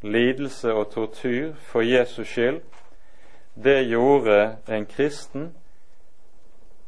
[0.02, 2.60] lidelse og tortur for Jesus skyld,
[3.62, 5.52] det gjorde en kristen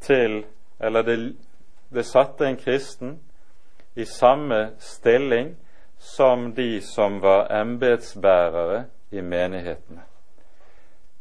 [0.01, 0.45] til
[0.83, 1.35] Eller det,
[1.93, 3.19] det satte en kristen
[3.97, 5.57] i samme stilling
[6.01, 10.01] som de som var embetsbærere i menighetene.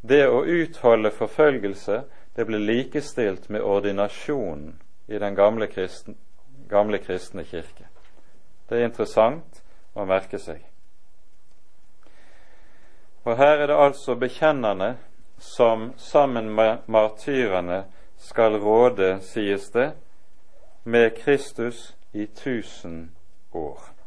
[0.01, 1.97] Det å utholde forfølgelse
[2.35, 4.77] det ble likestilt med ordinasjonen
[5.11, 6.15] i den gamle kristen,
[6.69, 7.89] gamle kristne kirke.
[8.69, 9.59] Det er interessant
[9.93, 10.63] å merke seg.
[13.27, 14.93] Og her er det altså bekjennerne
[15.43, 17.83] som sammen med martyrene
[18.17, 19.91] skal råde, sies det,
[20.83, 23.09] med Kristus i tusen
[23.51, 23.98] år.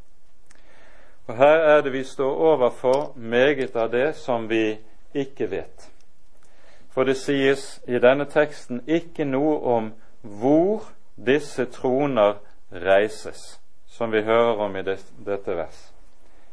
[1.26, 4.78] Og Her er det vi står overfor meget av det som vi
[5.14, 5.90] ikke vet.
[6.90, 12.34] For det sies i denne teksten ikke noe om hvor disse troner
[12.72, 15.92] reises, som vi hører om i dette vers.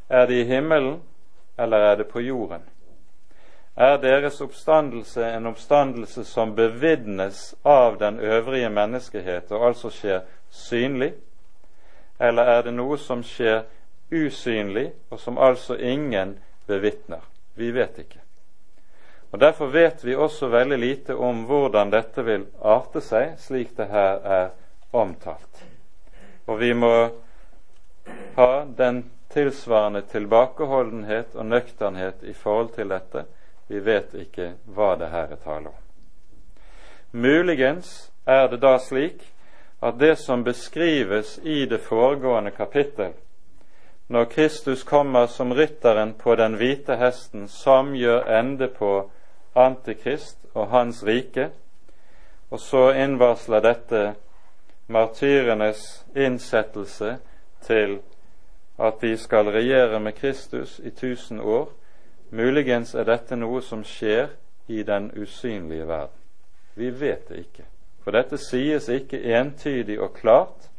[0.09, 1.01] Er det i himmelen,
[1.57, 2.61] eller er det på jorden?
[3.75, 11.13] Er deres oppstandelse en oppstandelse som bevitnes av den øvrige menneskehet, og altså skjer synlig,
[12.19, 13.61] eller er det noe som skjer
[14.11, 17.21] usynlig, og som altså ingen bevitner?
[17.55, 18.19] Vi vet ikke.
[19.31, 23.89] Og Derfor vet vi også veldig lite om hvordan dette vil arte seg, slik det
[23.91, 24.47] her er
[24.91, 25.65] omtalt.
[26.47, 26.93] Og vi må
[28.35, 33.25] ha den tilsvarende tilbakeholdenhet og nøkternhet i forhold til dette.
[33.67, 35.77] Vi vet ikke hva det her er tale om.
[37.11, 39.21] Muligens er det da slik
[39.81, 43.13] at det som beskrives i det foregående kapittel,
[44.09, 49.11] når Kristus kommer som rytteren på den hvite hesten som gjør ende på
[49.55, 51.49] Antikrist og hans rike,
[52.49, 54.03] og så innvarsler dette
[54.87, 57.17] martyrenes innsettelse
[57.61, 57.99] til
[58.79, 61.69] at de skal regjere med Kristus i tusen år.
[62.31, 64.31] Muligens er dette noe som skjer
[64.67, 66.17] i den usynlige verden.
[66.75, 67.65] Vi vet det ikke,
[68.03, 70.69] for dette sies ikke entydig og klart.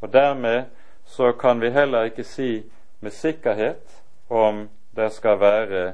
[0.00, 0.64] Og dermed
[1.08, 2.62] så kan vi heller ikke si
[3.00, 5.92] med sikkerhet om det skal være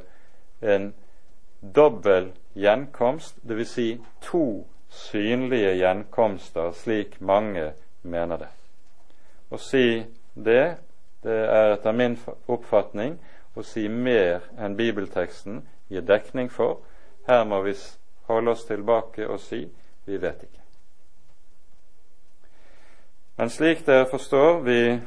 [0.63, 0.95] en
[1.75, 3.69] dobbel gjenkomst, dvs.
[3.69, 8.51] Si to synlige gjenkomster, slik mange mener det.
[9.51, 10.03] Å si
[10.35, 10.77] det,
[11.23, 12.19] det er etter min
[12.51, 13.17] oppfatning
[13.55, 16.83] å si mer enn bibelteksten gir dekning for.
[17.29, 17.77] Her må vi
[18.27, 19.65] holde oss tilbake og si
[20.05, 20.64] vi vet ikke.
[23.37, 25.01] Men slik dere forstår, vi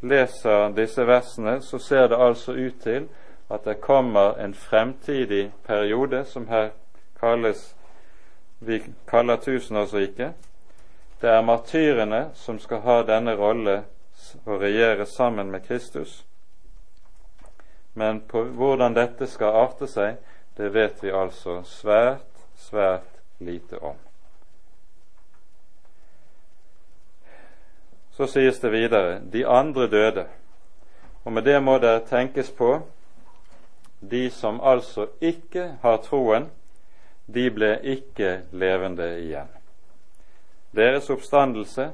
[0.00, 3.08] leser disse versene, så ser det altså ut til
[3.50, 6.70] at det kommer en fremtidig periode som her
[7.20, 7.74] kalles
[8.60, 10.32] vi kaller tusenårsriket.
[11.20, 13.82] Det er martyrene som skal ha denne rolle
[14.44, 16.24] og regjere sammen med Kristus.
[17.94, 20.18] Men på hvordan dette skal arte seg,
[20.56, 24.07] det vet vi altså svært, svært lite om.
[28.18, 30.24] Så sies det videre de andre døde.
[31.24, 32.80] Og med det må det tenkes på
[34.00, 36.48] de som altså ikke har troen,
[37.34, 39.46] de ble ikke levende igjen.
[40.74, 41.92] Deres oppstandelse,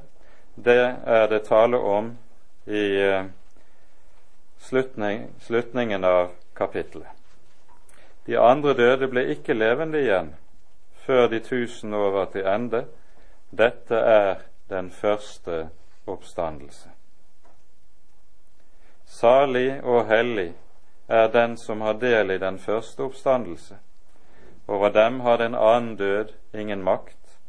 [0.55, 2.09] det er det tale om
[2.65, 3.29] i eh,
[4.65, 7.13] slutning, slutningen av kapittelet.
[8.25, 10.33] De andre døde ble ikke levende igjen
[11.05, 12.85] før de tusen år var til ende.
[13.53, 15.67] Dette er den første
[16.07, 16.89] oppstandelse.
[19.05, 20.53] Salig og hellig
[21.07, 23.77] er den som har del i den første oppstandelse.
[24.67, 27.39] Over dem har den annen død ingen makt,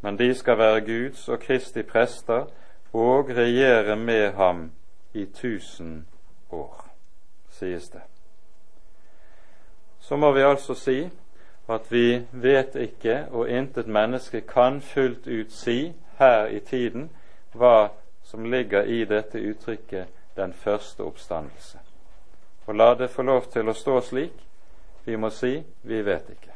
[0.00, 2.46] men de skal være Guds og Kristi prester
[2.92, 4.70] og regjere med ham
[5.14, 6.06] i tusen
[6.50, 6.84] år,
[7.50, 8.02] sies det.
[10.00, 11.10] Så må vi altså si
[11.68, 17.10] at vi vet ikke, og intet menneske kan fullt ut si her i tiden,
[17.52, 17.90] hva
[18.22, 21.78] som ligger i dette uttrykket 'den første oppstandelse'.
[22.66, 24.32] Og la det få lov til å stå slik.
[25.04, 26.52] Vi må si vi vet ikke.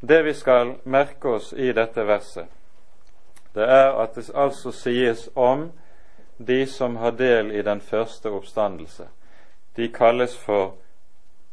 [0.00, 2.46] Det vi skal merke oss i dette verset,
[3.54, 5.72] det er at det altså sies om
[6.46, 9.06] de som har del i den første oppstandelse.
[9.76, 10.74] De kalles for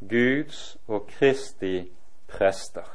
[0.10, 1.92] Guds og Kristi
[2.28, 2.86] prester.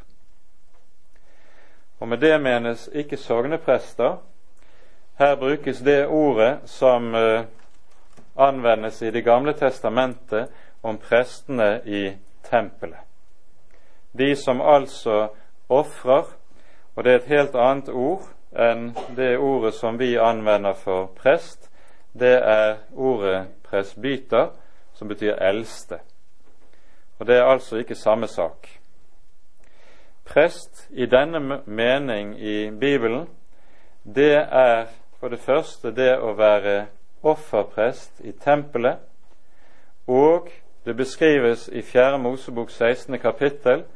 [2.00, 4.16] Og med det menes ikke sogneprester.
[5.18, 7.44] Her brukes det ordet som uh,
[8.36, 10.48] anvendes i Det gamle testamentet
[10.82, 12.16] om prestene i
[12.50, 12.98] tempelet.
[14.12, 15.28] De som altså
[15.68, 16.24] ofrer,
[16.94, 21.70] og det er et helt annet ord enn det ordet som vi anvender for prest,
[22.12, 24.50] det er ordet presbyter,
[24.94, 25.98] som betyr eldste.
[27.18, 28.68] Og det er altså ikke samme sak.
[30.24, 33.26] Prest i denne mening i Bibelen,
[34.04, 34.86] det er
[35.24, 36.72] for det første det å være
[37.24, 38.98] offerprest i tempelet,
[40.04, 40.50] og
[40.84, 42.18] det beskrives i 4.
[42.20, 43.16] Mosebok 16.
[43.22, 43.86] kapittel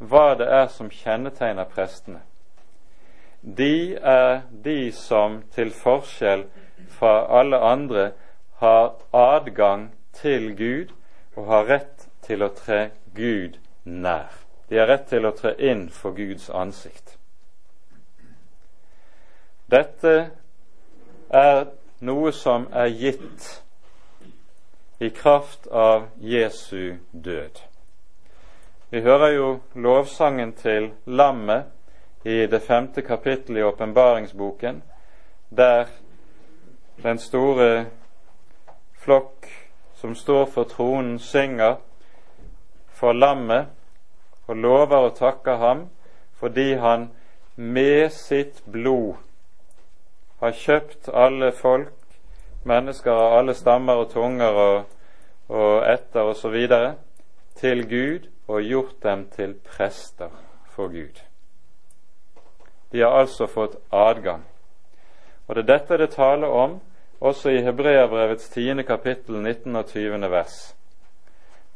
[0.00, 2.22] hva det er som kjennetegner prestene.
[3.42, 6.46] De er de som til forskjell
[6.96, 8.08] fra alle andre
[8.64, 10.96] har adgang til Gud
[11.36, 12.80] og har rett til å tre
[13.12, 14.32] Gud nær.
[14.72, 17.18] De har rett til å tre inn for Guds ansikt.
[19.68, 20.30] Dette
[21.30, 21.66] er
[22.00, 23.62] noe som er gitt
[24.98, 27.60] i kraft av Jesu død.
[28.90, 31.68] Vi hører jo lovsangen til lammet
[32.24, 34.82] i det femte kapittelet i åpenbaringsboken,
[35.50, 35.86] der
[37.02, 37.86] den store
[38.98, 39.46] flokk
[39.94, 41.76] som står for tronen, synger
[42.88, 43.66] for lammet
[44.46, 45.86] og lover og takker ham
[46.38, 47.10] fordi han
[47.56, 49.16] med sitt blod
[50.40, 51.94] har kjøpt alle folk,
[52.64, 54.84] mennesker av alle stammer og tunger og,
[55.48, 56.56] og etter osv.
[57.58, 60.30] til Gud og gjort dem til prester
[60.70, 61.22] for Gud.
[62.92, 64.44] De har altså fått adgang.
[65.46, 66.80] Og det er dette det taler om
[67.20, 68.82] også i Hebreabrevets 10.
[68.82, 69.76] kapittel 19.
[69.76, 70.30] og 20.
[70.30, 70.76] vers,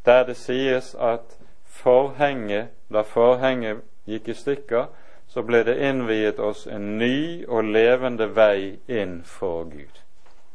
[0.07, 4.87] der det sies at forhenget, da forhenget gikk i stykker,
[5.33, 10.01] så ble det innviet oss en ny og levende vei inn for Gud.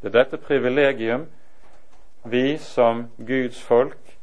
[0.01, 1.23] Det er dette privilegium
[2.29, 4.17] vi som Guds folk,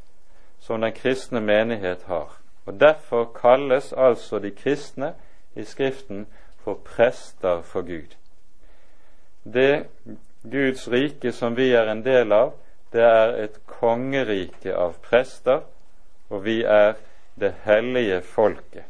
[0.60, 2.36] som den kristne menighet, har.
[2.66, 5.14] Og Derfor kalles altså de kristne
[5.56, 6.26] i Skriften
[6.62, 8.14] for prester for Gud.
[9.44, 9.86] Det
[10.50, 12.52] Guds rike som vi er en del av,
[12.92, 15.66] det er et kongerike av prester,
[16.30, 16.94] og vi er
[17.40, 18.86] det hellige folket.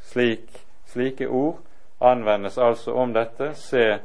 [0.00, 0.65] Slik,
[0.96, 1.58] slike ord
[2.00, 3.54] anvendes altså om dette.
[3.54, 3.98] Se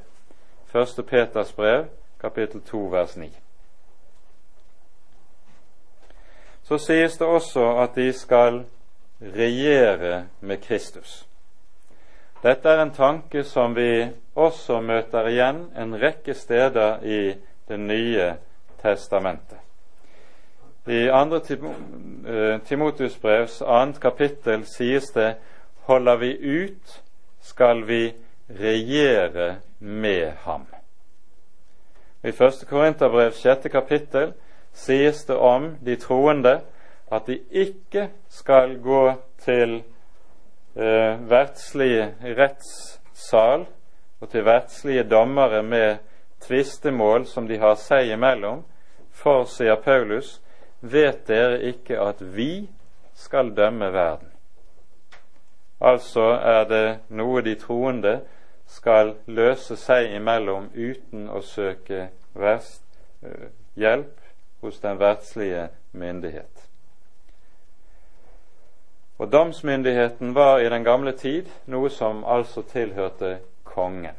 [0.73, 1.05] 1.
[1.07, 1.85] Peters brev,
[2.21, 3.29] kapittel 2, vers 9.
[6.63, 8.63] Så sies det også at de skal
[9.21, 11.27] regjere med Kristus.
[12.43, 17.35] Dette er en tanke som vi også møter igjen en rekke steder i
[17.67, 18.33] Det nye
[18.81, 19.57] testamentet.
[20.87, 21.69] I 2.
[22.27, 23.99] Eh, Timotus brevs 2.
[24.01, 25.35] kapittel sies det
[25.91, 26.31] holder vi
[26.61, 27.01] ut,
[27.41, 28.13] skal vi
[28.47, 30.65] regjere med ham.
[32.23, 34.31] I første Korinterbrev sjette kapittel
[34.77, 36.59] sies det om de troende
[37.11, 39.03] at de ikke skal gå
[39.43, 39.81] til
[40.77, 43.65] eh, verdslige rettssal
[44.21, 45.97] og til verdslige dommere med
[46.45, 48.63] tvistemål som de har seg imellom,
[49.11, 50.37] for, sier Paulus,
[50.79, 52.69] vet dere ikke at vi
[53.17, 54.30] skal dømme verden.
[55.81, 58.19] Altså er det noe de troende
[58.69, 62.83] skal løse seg imellom uten å søke verst,
[63.23, 64.19] eh, hjelp
[64.61, 66.67] hos den verdslige myndighet.
[69.17, 74.15] Og Domsmyndigheten var i den gamle tid noe som altså tilhørte kongen.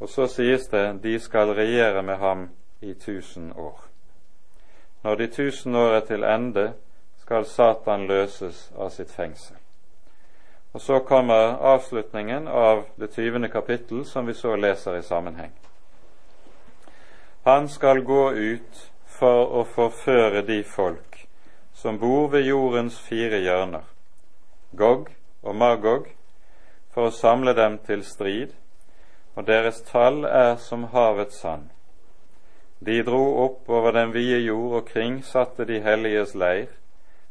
[0.00, 2.48] Og så sies det de skal regjere med ham
[2.80, 3.80] i tusen år.
[5.02, 6.72] Når de tusen år er til ende,
[7.18, 9.59] skal Satan løses av sitt fengsel.
[10.72, 15.50] Og så kommer avslutningen av det tyvende kapittel, som vi så leser i sammenheng.
[17.44, 21.26] Han skal gå ut for å forføre de folk
[21.74, 23.84] som bor ved jordens fire hjørner,
[24.76, 25.08] Gog
[25.42, 26.08] og Magog,
[26.92, 28.52] for å samle dem til strid,
[29.34, 31.70] og deres tall er som havets sand.
[32.80, 36.68] De dro opp over den vide jord og kringsatte de helliges leir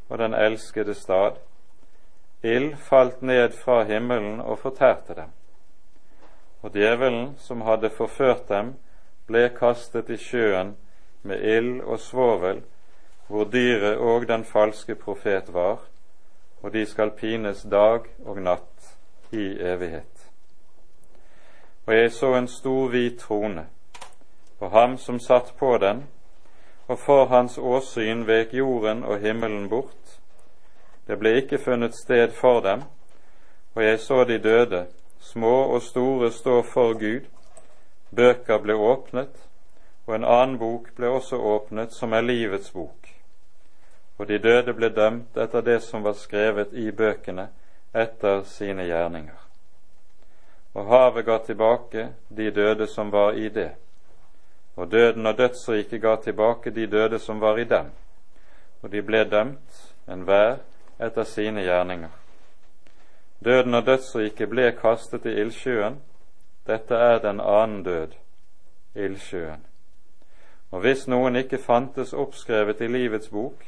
[0.10, 1.38] og den elskede stad.
[2.44, 5.32] Ild falt ned fra himmelen og fortærte dem.
[6.62, 8.74] Og djevelen som hadde forført dem,
[9.28, 10.76] ble kastet i sjøen
[11.24, 12.62] med ild og svovel,
[13.28, 15.80] hvor dyret og den falske profet var,
[16.62, 18.96] og de skal pines dag og natt
[19.32, 20.32] i evighet.
[21.86, 23.68] Og jeg så en stor hvit trone,
[24.60, 26.04] og ham som satt på den,
[26.88, 30.19] og for hans åsyn vek jorden og himmelen bort.
[31.10, 32.84] Det ble ikke funnet sted for dem,
[33.74, 34.86] og jeg så de døde,
[35.20, 37.26] små og store, stå for Gud.
[38.16, 39.34] Bøker ble åpnet,
[40.06, 43.10] og en annen bok ble også åpnet, som er livets bok.
[44.20, 47.48] Og de døde ble dømt etter det som var skrevet i bøkene,
[47.90, 49.42] etter sine gjerninger.
[50.78, 53.72] Og havet ga tilbake de døde som var i det,
[54.78, 57.90] og døden og dødsriket ga tilbake de døde som var i dem,
[58.82, 60.60] og de ble dømt, enhver
[61.00, 62.10] etter sine gjerninger.
[63.46, 66.00] Døden og dødsriket ble kastet i ildsjøen,
[66.68, 68.16] dette er den annen død,
[68.96, 69.66] ildsjøen.
[70.72, 73.64] Og hvis noen ikke fantes oppskrevet i livets bok,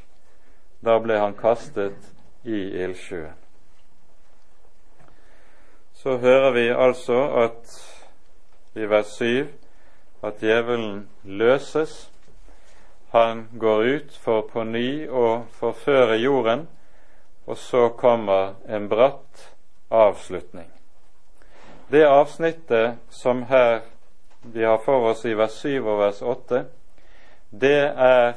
[0.85, 2.11] da ble han kastet
[2.43, 3.37] i ildsjøen.
[5.93, 7.73] Så hører vi altså at
[8.75, 9.47] i vers 7
[10.23, 12.11] at djevelen løses.
[13.11, 16.67] Han går ut for på ny å forføre jorden,
[17.45, 19.47] og så kommer en bratt
[19.89, 20.69] avslutning.
[21.91, 23.81] Det avsnittet som her
[24.41, 26.63] vi har for oss i vers 7 og vers 8,
[27.51, 28.33] det er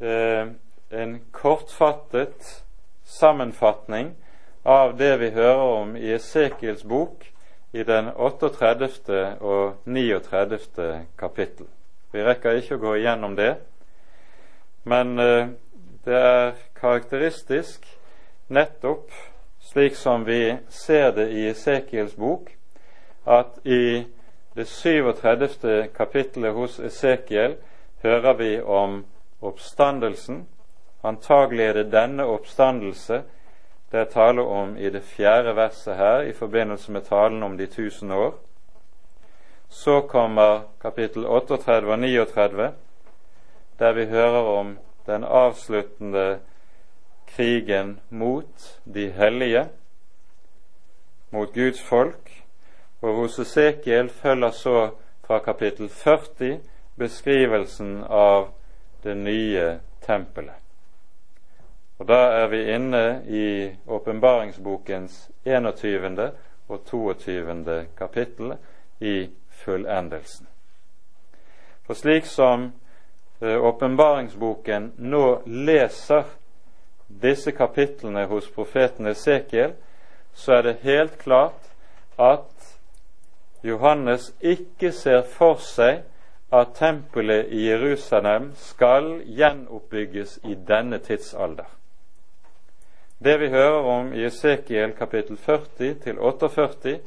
[0.00, 0.48] eh,
[0.90, 2.64] en kortfattet
[3.04, 4.14] sammenfatning
[4.62, 7.24] av det vi hører om i Esekiels bok
[7.72, 9.36] i den 38.
[9.40, 11.06] og 39.
[11.18, 11.66] kapittel.
[12.12, 13.54] Vi rekker ikke å gå igjennom det,
[14.90, 15.52] men eh,
[16.04, 17.86] det er karakteristisk
[18.48, 19.12] nettopp
[19.60, 22.50] slik som vi ser det i Esekiels bok,
[23.24, 24.04] at i
[24.54, 25.88] det 37.
[25.96, 27.54] kapittelet hos Esekiel
[28.02, 29.04] hører vi om
[29.40, 30.46] oppstandelsen.
[31.02, 33.22] Antagelig er det denne oppstandelse
[33.90, 37.66] det er tale om i det fjerde verset her i forbindelse med talen om de
[37.66, 38.34] tusen år.
[39.68, 42.70] Så kommer kapittel 38 og 39,
[43.78, 46.38] der vi hører om den avsluttende
[47.36, 49.68] krigen mot de hellige,
[51.30, 52.42] mot Guds folk,
[53.00, 54.90] og hos Esekiel følger så
[55.26, 56.58] fra kapittel 40
[56.98, 58.50] beskrivelsen av
[59.02, 60.56] det nye tempelet.
[61.98, 66.30] Og Da er vi inne i åpenbaringsbokens 21.
[66.68, 67.86] og 22.
[67.98, 68.54] kapittel
[69.00, 70.46] i fullendelsen.
[71.86, 72.72] For slik som
[73.42, 76.24] eh, åpenbaringsboken nå leser
[77.22, 79.72] disse kapitlene hos profeten Esekiel,
[80.34, 81.70] så er det helt klart
[82.18, 82.78] at
[83.62, 86.04] Johannes ikke ser for seg
[86.52, 91.68] at tempelet i Jerusalem skal gjenoppbygges i denne tidsalder.
[93.24, 96.98] Det vi hører om i Esekiel kapittel 40 til 48,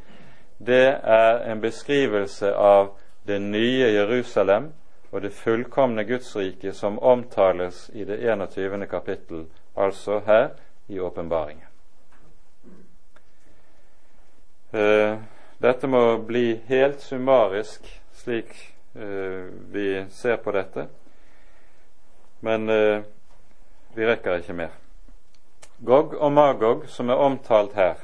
[0.65, 2.93] det er en beskrivelse av
[3.27, 4.71] det nye Jerusalem
[5.11, 8.87] og det fullkomne Gudsrike som omtales i det 21.
[8.87, 9.45] kapittel,
[9.75, 10.49] altså her
[10.87, 11.67] i åpenbaringen.
[14.73, 15.17] Eh,
[15.61, 17.85] dette må bli helt summarisk,
[18.17, 18.53] slik
[18.95, 20.87] eh, vi ser på dette,
[22.41, 23.03] men eh,
[23.93, 24.73] vi rekker ikke mer.
[25.85, 28.01] Gog og Magog, som er omtalt her,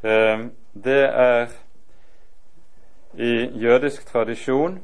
[0.00, 1.50] det er
[3.18, 4.78] i jødisk tradisjon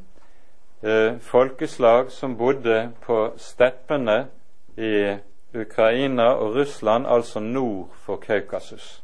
[1.22, 4.18] folkeslag som bodde på steppene
[4.76, 5.14] i
[5.56, 9.02] Ukraina og Russland, altså nord for Kaukasus,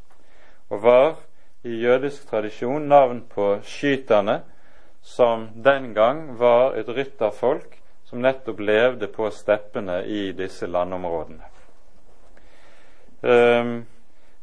[0.69, 1.15] og var
[1.63, 4.41] i jødisk tradisjon navn på skyterne,
[5.01, 11.43] som den gang var et rytterfolk som nettopp levde på steppene i disse landområdene.
[13.23, 13.85] Um,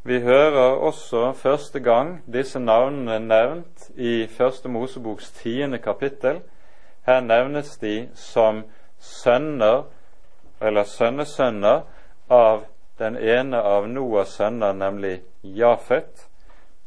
[0.03, 6.41] vi hører også første gang disse navnene nevnt i Første Moseboks tiende kapittel.
[7.07, 8.65] Her nevnes de som
[8.99, 9.83] sønner,
[10.61, 11.81] eller sønnesønner,
[12.31, 12.65] av
[12.99, 16.27] den ene av Noas sønner, nemlig Jafet.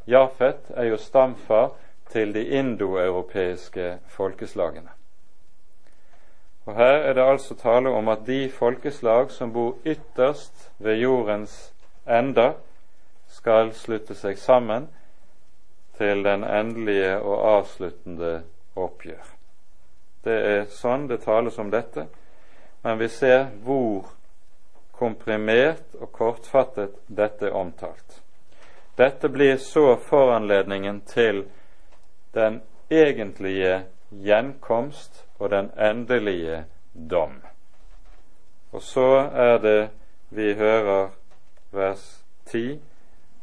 [0.05, 1.73] Jafet er jo stamfar
[2.13, 4.93] til de indoeuropeiske folkeslagene.
[6.65, 11.73] Og Her er det altså tale om at de folkeslag som bor ytterst ved jordens
[12.07, 12.53] ender,
[13.27, 14.87] skal slutte seg sammen
[15.97, 18.43] til den endelige og avsluttende
[18.75, 19.25] oppgjør.
[20.23, 22.05] Det er sånn det tales om dette,
[22.83, 24.13] men vi ser hvor
[25.03, 28.21] komprimert og kortfattet dette omtalt.
[28.95, 31.43] Dette blir så foranledningen til
[32.31, 37.41] den egentlige gjenkomst og den endelige dom.
[38.71, 39.89] Og så er det
[40.29, 41.11] vi hører
[41.71, 42.79] vers 10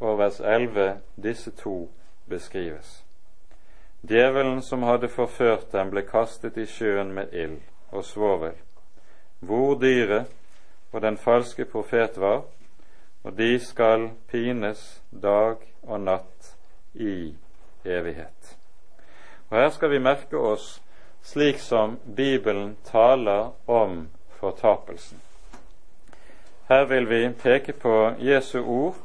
[0.00, 1.90] og vers 11 disse to
[2.28, 3.04] beskrives.
[4.08, 7.61] Djevelen som hadde forført dem, ble kastet i sjøen med ild
[7.92, 8.56] og svovel,
[9.44, 10.30] hvor dyret
[10.93, 12.43] og den falske profet var,
[13.22, 16.55] og de skal pines dag og natt
[16.95, 17.34] i
[17.84, 18.57] evighet.
[19.51, 20.80] Og Her skal vi merke oss
[21.22, 24.09] slik som Bibelen taler om
[24.41, 25.20] fortapelsen.
[26.68, 28.97] Her vil vi peke på Jesu ord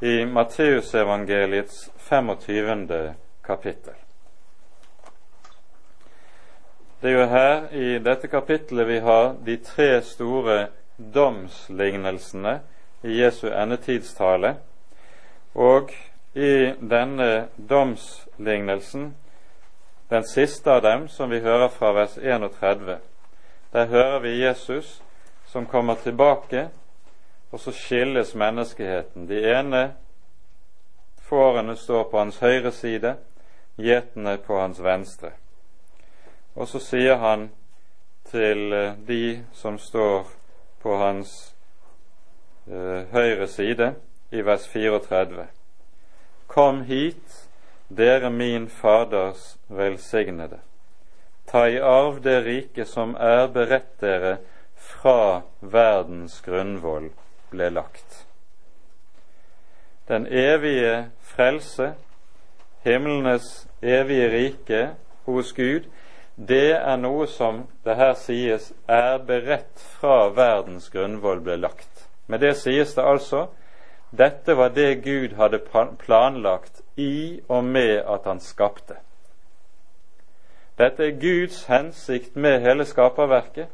[0.00, 3.14] i Matteusevangeliets 25.
[3.44, 3.94] kapittel.
[7.00, 10.66] Det er jo her i dette kapittelet vi har de tre store
[10.96, 12.60] domslignelsene
[13.02, 14.54] i Jesu endetidstale.
[15.54, 15.90] Og
[16.34, 19.14] i denne domslignelsen,
[20.10, 22.98] den siste av dem, som vi hører fra vers 31,
[23.72, 25.02] der hører vi Jesus
[25.46, 26.68] som kommer tilbake
[27.50, 29.28] og så skilles menneskeheten.
[29.28, 29.94] De ene
[31.18, 33.16] fårene står på hans høyre side,
[33.76, 35.30] gjetene på hans venstre.
[36.54, 37.48] Og så sier han
[38.30, 40.26] til eh, de som står
[40.86, 41.54] på hans
[42.70, 43.94] eh, høyre side,
[44.30, 45.46] i vers 34.:
[46.46, 47.48] Kom hit,
[47.88, 50.60] dere min Faders velsignede.
[51.50, 54.36] Ta i arv det rike som er beredt dere
[54.78, 57.10] fra verdens grunnvoll
[57.50, 58.22] ble lagt.
[60.06, 61.94] Den evige frelse,
[62.86, 64.84] himlenes evige rike
[65.26, 65.90] hos Gud,
[66.36, 72.08] det er noe som det her sies er beredt fra verdens grunnvoll ble lagt.
[72.26, 73.46] Med det sies det altså
[74.10, 75.58] dette var det Gud hadde
[75.98, 78.94] planlagt i og med at han skapte.
[80.78, 83.68] Dette er Guds hensikt med hele skaperverket.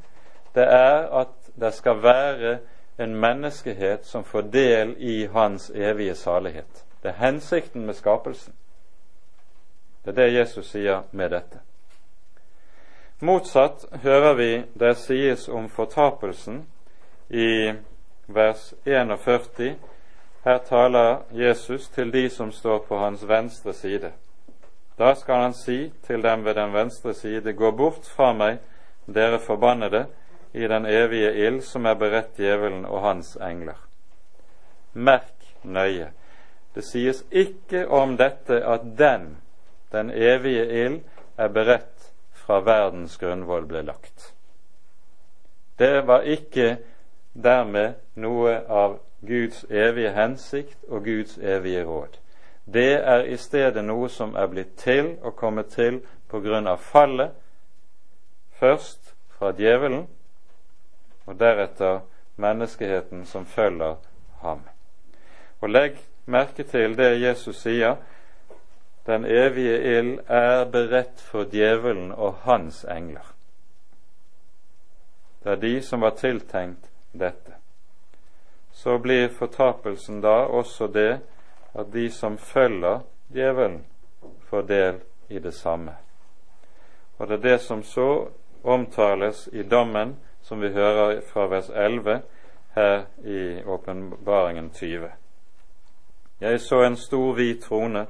[0.54, 2.58] Det er at det skal være
[2.98, 6.84] en menneskehet som får del i hans evige salighet.
[7.02, 8.54] Det er hensikten med skapelsen.
[10.04, 11.58] Det er det Jesus sier med dette.
[13.22, 16.64] Motsatt hører vi det sies om fortapelsen
[17.28, 17.70] i
[18.26, 19.76] vers 41.
[20.42, 24.10] Her taler Jesus til de som står på hans venstre side.
[24.98, 28.58] Da skal han si til dem ved den venstre side, gå bort fra meg,
[29.06, 30.06] dere forbannede,
[30.52, 33.78] i den evige ild som er beredt djevelen og hans engler.
[34.92, 36.10] Merk nøye.
[36.74, 39.36] Det sies ikke om dette at den,
[39.92, 41.00] den evige ild,
[41.38, 42.11] er beredt
[42.42, 44.32] fra verdens grunnvoll ble lagt.
[45.78, 46.76] Det var ikke
[47.32, 52.18] dermed noe av Guds evige hensikt og Guds evige råd.
[52.64, 56.82] Det er i stedet noe som er blitt til og kommet til på grunn av
[56.82, 57.30] fallet,
[58.58, 60.06] først fra djevelen,
[61.26, 62.00] og deretter
[62.36, 63.96] menneskeheten som følger
[64.42, 64.62] ham.
[65.60, 67.96] Og legg merke til det Jesus sier
[69.06, 73.34] den evige ild er beredt for djevelen og hans engler.
[75.42, 77.52] Det er de som var tiltenkt dette.
[78.72, 81.20] Så blir fortapelsen da også det
[81.74, 83.00] at de som følger
[83.34, 83.84] djevelen,
[84.50, 85.92] får del i det samme.
[87.18, 88.28] Og det er det som så
[88.62, 92.20] omtales i dommen, som vi hører fra vers 11
[92.74, 95.10] her i Åpenbaringen 20.
[96.40, 98.06] Jeg så en stor hvit trone,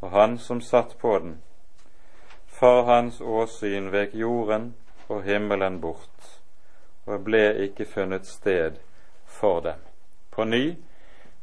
[0.00, 1.38] og han som satt på den.
[2.46, 4.74] For hans åsyn vek jorden
[5.08, 6.40] og himmelen bort,
[7.06, 8.78] og ble ikke funnet sted
[9.24, 9.80] for dem.
[10.30, 10.76] På ny,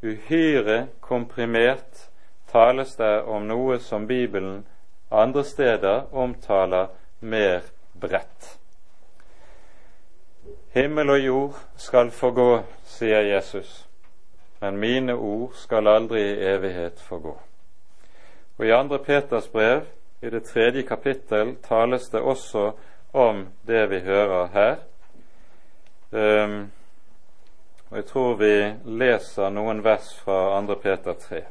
[0.04, 2.10] uhyre komprimert,
[2.52, 4.64] tales det om noe som Bibelen
[5.12, 6.88] andre steder omtaler
[7.20, 7.62] mer
[7.94, 8.60] bredt.
[10.76, 13.86] Himmel og jord skal forgå, sier Jesus,
[14.60, 17.38] men mine ord skal aldri i evighet forgå.
[18.58, 19.82] Og I andre Peters brev,
[20.22, 22.72] i det tredje kapittel, tales det også
[23.14, 24.76] om det vi hører her.
[26.12, 26.72] Um,
[27.90, 31.42] og Jeg tror vi leser noen vers fra andre Peter 3.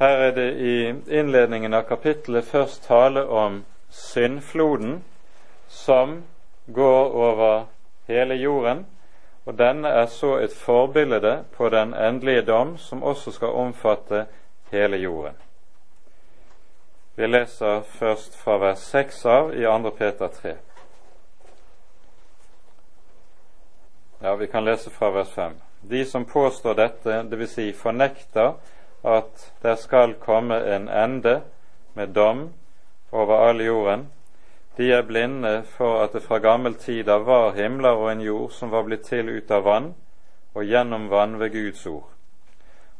[0.00, 0.76] Her er det i
[1.18, 5.02] innledningen av kapittelet først tale om syndfloden
[5.68, 6.22] som
[6.72, 7.66] går over
[8.08, 8.86] hele jorden,
[9.44, 14.26] og denne er så et forbilde på den endelige dom, som også skal omfatte
[14.70, 15.36] hele jorden.
[17.16, 19.90] Vi leser først fra vers 6 av i 2.
[19.90, 20.54] Peter 3.
[24.22, 25.52] Ja, vi kan lese fra vers 5.
[25.80, 27.50] De som påstår dette, dvs.
[27.50, 28.52] Si fornekter
[29.04, 31.40] at det skal komme en ende
[31.94, 32.50] med dom
[33.12, 34.08] over all jorden,
[34.80, 38.52] de er blinde for at det fra gammel tid av var himler og en jord
[38.56, 39.88] som var blitt til ut av vann
[40.56, 42.06] og gjennom vann ved Guds ord.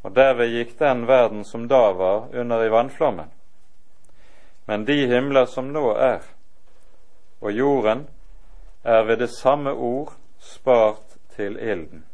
[0.05, 3.31] Og derved gikk den verden som da var, under i vannflommen.
[4.69, 6.27] Men de himler som nå er,
[7.41, 8.03] og jorden,
[8.85, 12.05] er ved det samme ord spart til ilden,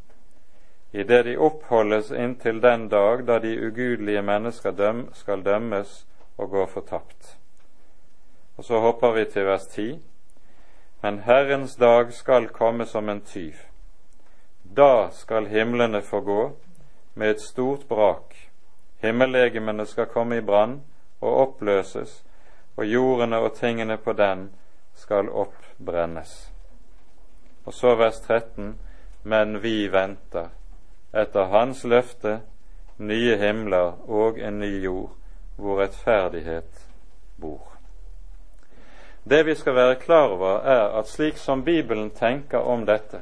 [0.93, 5.99] idet de oppholdes inntil den dag da de ugudelige mennesker skal dømmes
[6.39, 7.37] og går fortapt.
[8.57, 10.03] Og så hopper vi til vers 10.
[11.03, 13.55] Men Herrens dag skal komme som en tyv.
[14.77, 16.57] Da skal himlene forgå
[17.15, 18.35] med et stort brak.
[18.99, 20.83] Himmellegemene skal komme i brann
[21.21, 22.25] og oppløses,
[22.77, 24.51] og jordene og tingene på den
[24.95, 26.53] skal oppbrennes.
[27.65, 28.79] Og så vers 13.
[29.23, 30.49] Men vi venter
[31.13, 32.41] etter Hans løfte
[32.99, 35.17] nye himler og en ny jord,
[35.57, 36.87] hvor rettferdighet
[37.41, 37.76] bor.
[39.29, 43.21] Det vi skal være klar over, er at slik som Bibelen tenker om dette,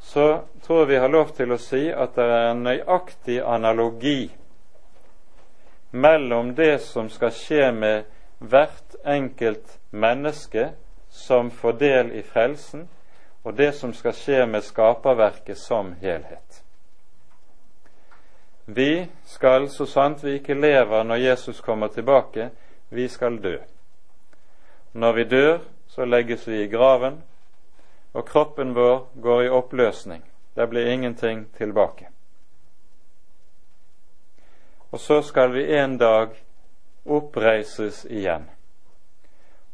[0.00, 4.28] så tror jeg vi har lov til å si at det er en nøyaktig analogi
[5.90, 8.04] mellom det som skal skje med
[8.38, 10.68] hvert enkelt menneske
[11.08, 12.84] som får del i frelsen,
[13.42, 16.62] og det som skal skje med skaperverket som helhet.
[18.66, 22.50] Vi skal, så sant vi ikke lever når Jesus kommer tilbake,
[22.92, 23.56] vi skal dø.
[24.98, 27.20] Når vi dør, så legges vi i graven,
[28.12, 30.24] og kroppen vår går i oppløsning.
[30.56, 32.08] Det blir ingenting tilbake.
[34.90, 36.34] Og så skal vi en dag
[37.06, 38.48] oppreises igjen.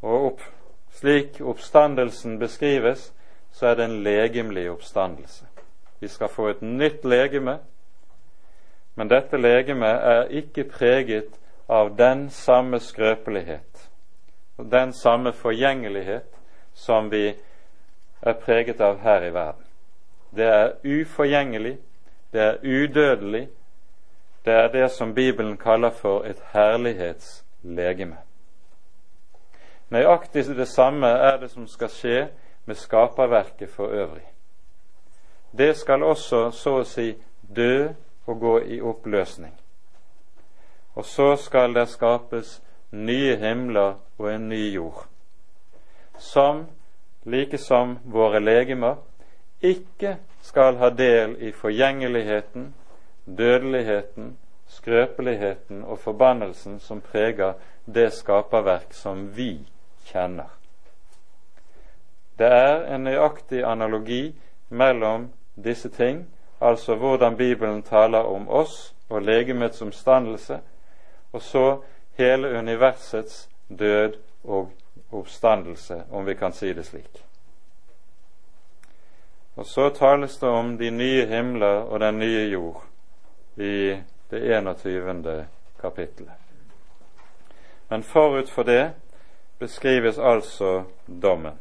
[0.03, 0.45] Og opp,
[0.93, 3.13] slik oppstandelsen beskrives,
[3.53, 5.47] så er det en legemlig oppstandelse.
[6.01, 7.59] Vi skal få et nytt legeme,
[8.95, 13.74] men dette legemet er ikke preget av den samme skrøpelighet
[14.59, 16.27] den samme forgjengelighet
[16.75, 17.35] som vi
[18.23, 19.65] er preget av her i verden.
[20.37, 21.79] Det er uforgjengelig,
[22.33, 23.49] det er udødelig,
[24.45, 28.17] det er det som Bibelen kaller for et herlighetslegeme.
[29.91, 32.29] Nøyaktig det samme er det som skal skje
[32.67, 34.27] med skaperverket for øvrig.
[35.59, 37.15] Det skal også så å si
[37.57, 37.89] dø
[38.27, 39.53] og gå i oppløsning.
[40.95, 45.07] Og så skal det skapes nye himler og en ny jord,
[46.19, 46.67] som,
[47.25, 48.97] like som våre legemer,
[49.61, 52.75] ikke skal ha del i forgjengeligheten,
[53.25, 54.37] dødeligheten,
[54.67, 57.53] skrøpeligheten og forbannelsen som preger
[57.87, 59.59] det skaperverk som vi
[60.05, 60.51] kjenner.
[62.39, 64.35] Det er en nøyaktig analogi
[64.69, 65.31] mellom
[65.65, 66.27] disse ting,
[66.61, 70.59] altså hvordan Bibelen taler om oss og legemets omstandelse,
[71.33, 71.83] og så
[72.19, 74.73] hele universets død og
[75.11, 77.25] oppstandelse, om vi kan si det slik.
[79.55, 82.85] Og så tales det om de nye himler og den nye jord
[83.57, 84.01] i
[84.31, 85.47] det 21.
[85.81, 86.33] kapittelet.
[87.89, 88.93] Men forut for det
[89.59, 90.85] beskrives altså
[91.23, 91.59] dommen.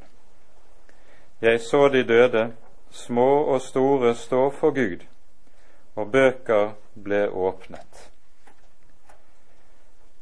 [1.41, 2.53] Jeg så de døde,
[2.89, 5.05] små og store, stå for Gud,
[5.95, 6.71] og bøker
[7.03, 8.12] ble åpnet.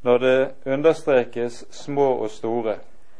[0.02, 2.76] Når det understrekes små og store,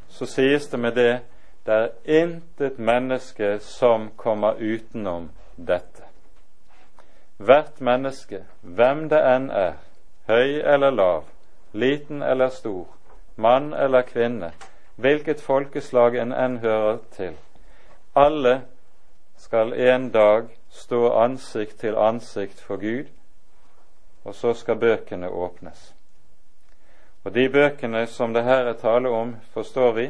[0.10, 1.22] så sies det med det
[1.66, 6.04] det er intet menneske som kommer utenom dette.
[7.38, 9.78] Hvert menneske, hvem det enn er,
[10.28, 11.24] høy eller lav,
[11.74, 12.88] liten eller stor,
[13.36, 14.52] mann eller kvinne,
[14.96, 17.38] hvilket folkeslag en enn hører til,
[18.16, 18.62] alle
[19.38, 23.06] skal en dag stå ansikt til ansikt for Gud,
[24.24, 25.94] og så skal bøkene åpnes.
[27.24, 30.10] Og de bøkene som det her er tale om, forstår vi,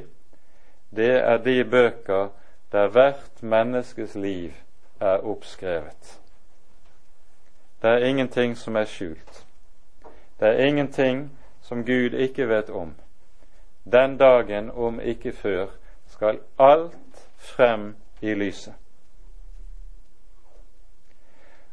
[0.96, 2.30] det er de bøker
[2.72, 4.52] der hvert menneskes liv
[5.00, 6.20] er oppskrevet.
[7.82, 9.46] Det er ingenting som er skjult.
[10.40, 11.32] Det er ingenting
[11.62, 12.96] som Gud ikke vet om.
[13.92, 15.68] Den dagen, om ikke før,
[16.08, 18.74] skal alt frem i lyset.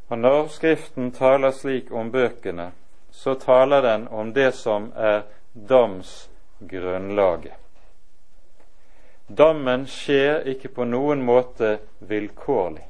[0.09, 2.73] Og Når Skriften taler slik om bøkene,
[3.11, 7.53] så taler den om det som er domsgrunnlaget.
[9.29, 12.87] Dommen skjer ikke på noen måte vilkårlig.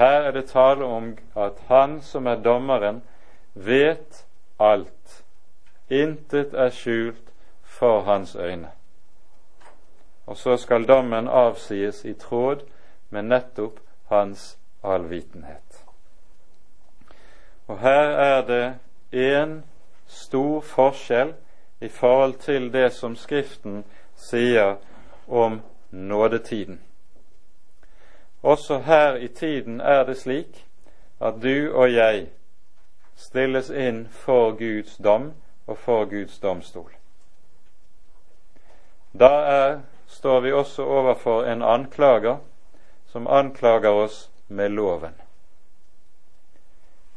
[0.00, 3.02] Her er det tale om at han som er dommeren,
[3.54, 4.24] vet
[4.58, 5.22] alt.
[5.88, 7.30] Intet er skjult
[7.62, 8.70] for hans øyne.
[10.26, 12.64] Og så skal dommen avsies i tråd
[13.10, 15.84] med nettopp hans allvitenhet.
[17.66, 18.74] Og her er det
[19.10, 19.62] en
[20.06, 21.34] stor forskjell
[21.80, 23.84] i forhold til det som Skriften
[24.16, 24.76] sier
[25.28, 26.80] om nådetiden.
[28.42, 30.66] Også her i tiden er det slik
[31.20, 32.26] at du og jeg
[33.16, 35.32] stilles inn for Guds dom
[35.66, 36.90] og for Guds domstol.
[39.12, 42.38] Da er, står vi også overfor en anklager
[43.06, 45.14] som anklager oss med loven.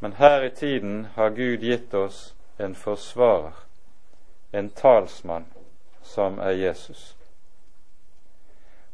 [0.03, 3.53] Men her i tiden har Gud gitt oss en forsvarer,
[4.51, 5.45] en talsmann,
[6.01, 7.15] som er Jesus.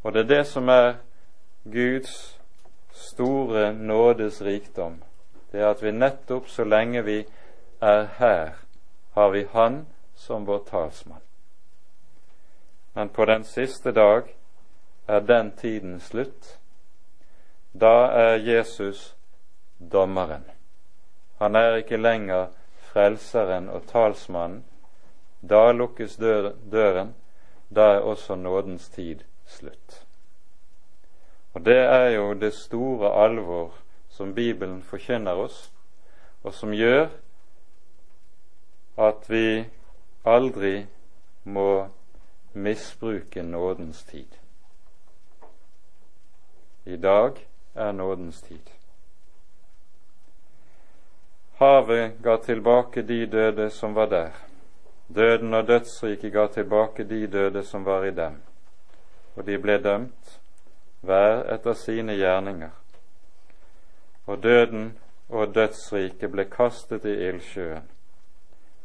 [0.02, 1.00] Og det er det som er
[1.64, 2.40] Guds
[2.92, 5.00] store nådes rikdom.
[5.52, 7.26] Det er at vi nettopp så lenge vi
[7.82, 8.54] er her,
[9.18, 11.26] har vi Han som vår talsmann.
[12.94, 14.30] Men på den siste dag
[15.08, 16.60] er den tiden slutt.
[17.74, 19.16] Da er Jesus
[19.80, 20.59] dommeren.
[21.40, 22.48] Han er ikke lenger
[22.92, 24.64] frelseren og talsmannen.
[25.50, 26.18] Da lukkes
[26.72, 27.16] døren.
[27.76, 30.06] Da er også nådens tid slutt.
[31.54, 33.74] Og det er jo det store alvor
[34.10, 35.72] som Bibelen forkynner oss,
[36.44, 37.08] og som gjør
[38.98, 39.66] at vi
[40.26, 40.86] aldri
[41.44, 41.88] må
[42.54, 44.28] misbruke nådens tid.
[46.86, 48.79] I dag er nådens tid.
[51.60, 54.36] Havet ga tilbake de døde som var der.
[55.08, 58.40] Døden og dødsriket ga tilbake de døde som var i dem
[59.40, 60.40] og de ble dømt,
[61.02, 62.74] hver etter sine gjerninger.
[64.28, 64.98] Og døden
[65.30, 67.86] og dødsriket ble kastet i ildsjøen.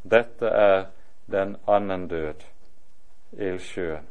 [0.03, 0.85] Dette er
[1.31, 2.45] den annen død,
[3.35, 4.07] ildsjøen.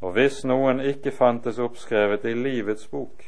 [0.00, 3.24] Og hvis noen ikke fantes oppskrevet i livets bok,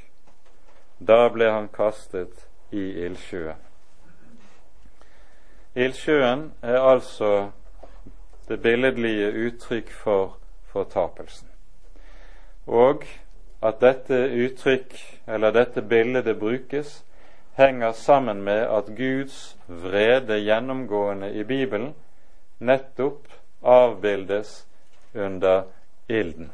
[1.00, 3.67] da ble han kastet i ildsjøen.
[5.78, 7.50] Ildsjøen er altså
[8.48, 10.38] det billedlige uttrykk for
[10.72, 11.48] fortapelsen
[12.68, 13.04] og
[13.62, 14.92] at dette uttrykk,
[15.26, 17.04] eller dette bildet brukes,
[17.56, 21.94] henger sammen med at Guds vrede gjennomgående i Bibelen
[22.60, 23.26] nettopp
[23.62, 24.66] avbildes
[25.14, 25.62] under
[26.08, 26.52] ilden.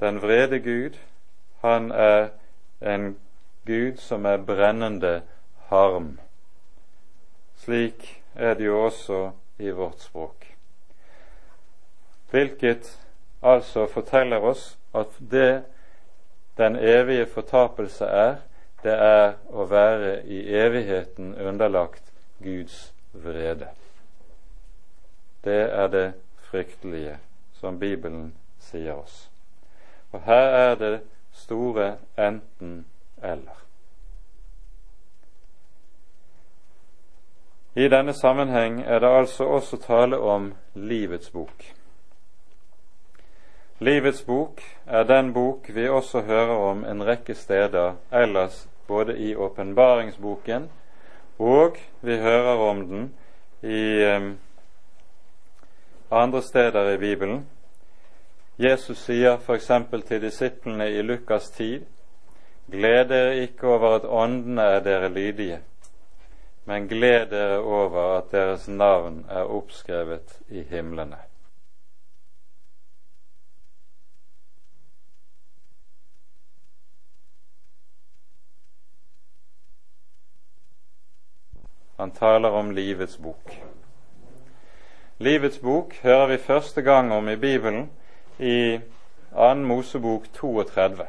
[0.00, 0.96] Den vrede Gud,
[1.60, 2.28] han er
[2.80, 3.16] en
[3.66, 5.22] Gud som er brennende
[5.68, 6.18] harm.
[7.60, 10.46] Slik er det jo også i vårt språk.
[12.30, 12.88] Hvilket
[13.42, 15.64] altså forteller oss at det
[16.56, 18.34] den evige fortapelse er,
[18.82, 23.68] det er å være i evigheten underlagt Guds vrede.
[25.44, 26.06] Det er det
[26.50, 27.18] fryktelige
[27.60, 29.30] som Bibelen sier oss.
[30.12, 30.94] Og her er det
[31.32, 33.69] store enten-eller.
[37.74, 41.64] I denne sammenheng er det altså også tale om livets bok.
[43.78, 49.34] Livets bok er den bok vi også hører om en rekke steder ellers, både i
[49.34, 50.68] åpenbaringsboken,
[51.38, 53.14] og vi hører om den
[53.62, 54.38] i um,
[56.10, 57.46] andre steder i Bibelen.
[58.58, 59.70] Jesus sier f.eks.
[60.06, 61.86] til disiplene i Lukas tid.:
[62.70, 65.60] Gled dere ikke over at åndene er dere lydige,
[66.64, 71.18] men gled dere over at deres navn er oppskrevet i himlene.
[82.00, 83.52] Han taler om livets bok.
[85.18, 87.90] Livets bok hører vi første gang om i Bibelen
[88.38, 88.80] i
[89.34, 89.54] 2.
[89.54, 91.06] Mosebok 32,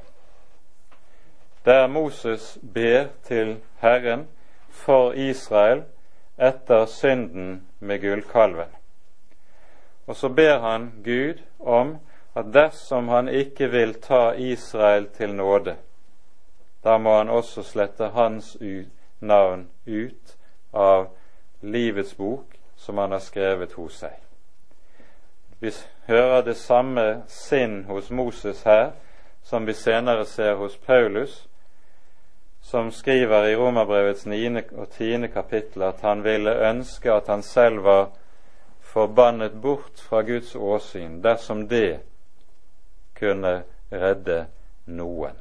[1.65, 4.27] der Moses ber til Herren
[4.71, 5.83] for Israel
[6.37, 8.71] etter synden med gullkalven.
[10.07, 11.97] Og så ber han Gud om
[12.35, 15.75] at dersom han ikke vil ta Israel til nåde,
[16.83, 18.57] da må han også slette hans
[19.19, 20.37] navn ut
[20.73, 21.07] av
[21.61, 24.15] livets bok som han har skrevet hos seg.
[25.59, 25.71] Vi
[26.07, 28.91] hører det samme sinn hos Moses her
[29.43, 31.47] som vi senere ser hos Paulus,
[32.61, 34.61] som skriver i Romerbrevets 9.
[34.71, 35.27] og 10.
[35.33, 38.09] kapittel at han ville ønske at han selv var
[38.81, 41.99] forbannet bort fra Guds åsyn dersom det
[43.19, 44.45] kunne redde
[44.85, 45.37] noen.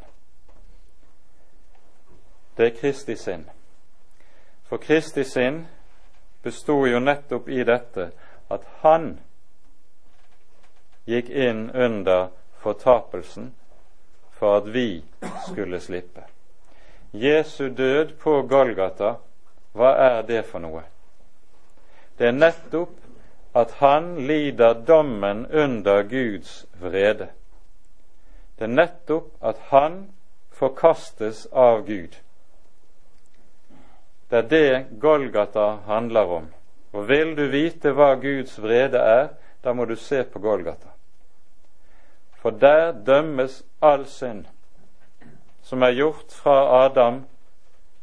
[2.56, 3.46] Det er Kristi sinn.
[4.68, 5.64] For Kristi sinn
[6.42, 8.10] besto jo nettopp i dette
[8.50, 9.14] at han
[11.10, 12.28] gikk inn under
[12.62, 13.54] fortapelsen
[14.38, 15.02] for at vi
[15.48, 16.26] skulle slippe.
[17.12, 19.16] Jesu død på Golgata,
[19.74, 20.84] hva er det for noe?
[22.18, 22.94] Det er nettopp
[23.58, 27.30] at han lider dommen under Guds vrede.
[28.58, 30.04] Det er nettopp at han
[30.54, 32.14] forkastes av Gud.
[34.30, 36.48] Det er det Golgata handler om.
[36.92, 39.28] Og vil du vite hva Guds vrede er,
[39.64, 40.94] da må du se på Golgata.
[42.38, 44.46] For der dømmes all synd
[45.62, 47.24] som er gjort fra Adam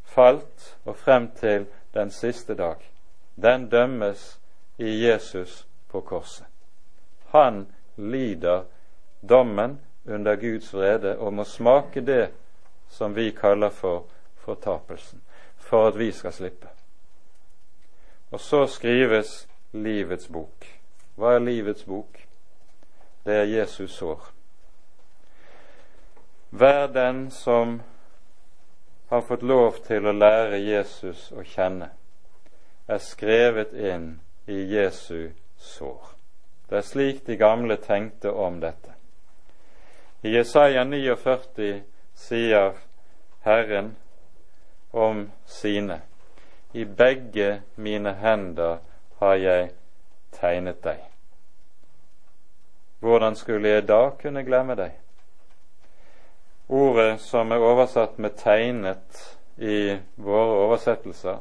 [0.04, 2.82] falt og frem til den siste dag.
[3.36, 4.40] Den dømmes
[4.78, 6.46] i Jesus på korset.
[7.28, 8.64] Han lider
[9.30, 12.30] dommen under Guds vrede og må smake det
[12.90, 14.06] som vi kaller for
[14.36, 15.22] fortapelsen
[15.58, 16.68] for at vi skal slippe.
[18.32, 20.68] Og så skrives livets bok.
[21.16, 22.20] Hva er livets bok?
[23.26, 24.37] Det er Jesus sår.
[26.60, 27.82] Vær den som
[29.10, 31.92] har fått lov til å lære Jesus å kjenne,
[32.88, 34.08] er skrevet inn
[34.50, 36.16] i Jesu sår.
[36.70, 38.96] Det er slik de gamle tenkte om dette.
[40.26, 41.84] I Jesaja 49
[42.18, 42.74] sier
[43.46, 43.96] Herren
[44.92, 46.02] om sine.
[46.74, 48.80] I begge mine hender
[49.22, 49.74] har jeg
[50.34, 51.04] tegnet deg.
[53.00, 54.98] Hvordan skulle jeg da kunne glemme deg?
[56.70, 61.38] Ordet som er oversatt med 'tegnet' i våre oversettelser,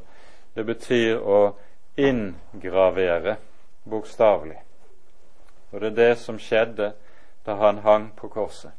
[0.54, 1.56] det betyr å
[1.96, 3.36] inngravere,
[3.84, 4.58] bokstavelig.
[5.72, 6.92] Og det er det som skjedde
[7.46, 8.70] da han hang på korset.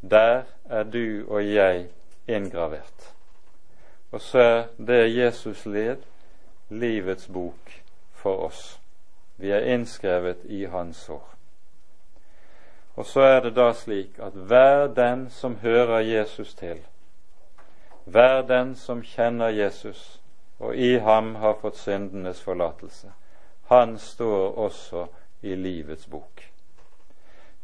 [0.00, 1.88] Der er du og jeg
[2.28, 3.12] inngravert.
[4.12, 6.02] Og så er det Jesus led
[6.68, 7.82] livets bok
[8.12, 8.80] for oss.
[9.36, 11.35] Vi er innskrevet i Hans sår.
[12.96, 16.78] Og så er det da slik at hver den som hører Jesus til,
[18.04, 20.20] hver den som kjenner Jesus
[20.58, 23.12] og i ham har fått syndenes forlatelse,
[23.68, 25.06] han står også
[25.42, 26.42] i livets bok.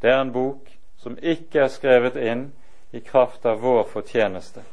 [0.03, 0.68] Det er en bok
[0.99, 2.51] som ikke er skrevet inn
[2.93, 4.64] i kraft av vår fortjeneste,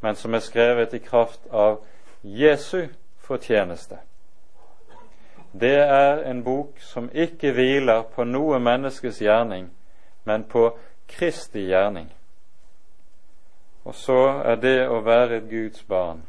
[0.00, 1.84] men som er skrevet i kraft av
[2.22, 2.88] Jesu
[3.22, 3.98] fortjeneste.
[5.52, 9.70] Det er en bok som ikke hviler på noe menneskes gjerning,
[10.24, 10.70] men på
[11.08, 12.10] Kristi gjerning.
[13.88, 16.22] Og så er det å være et Guds barn,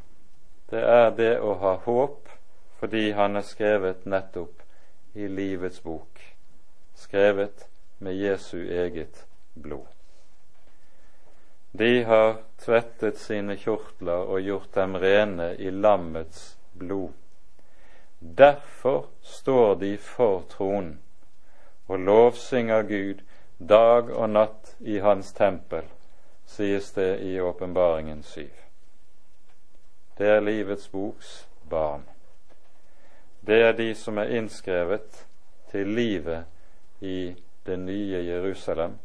[0.72, 2.30] det er det å ha håp
[2.80, 4.62] fordi han er skrevet nettopp
[5.20, 6.22] i livets bok,
[6.96, 7.66] skrevet
[8.00, 9.88] med Jesu eget blod.
[11.72, 17.12] De har tvettet sine kjortler og gjort dem rene i lammets blod.
[18.20, 21.00] Derfor står de for tronen
[21.88, 23.22] og lovsynger Gud
[23.60, 25.88] dag og natt i Hans tempel,
[26.46, 28.52] sies det i Åpenbaringen syv.
[30.18, 32.04] Det er livets boks barn.
[33.42, 35.26] Det er de som er innskrevet
[35.72, 36.46] til livet
[37.00, 39.00] i det nye Jerusalem,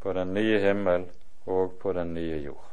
[0.00, 1.10] på den nye himmel
[1.46, 2.70] og på den nye jord.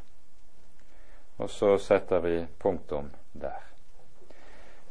[1.36, 3.73] Og så setter vi punktum der.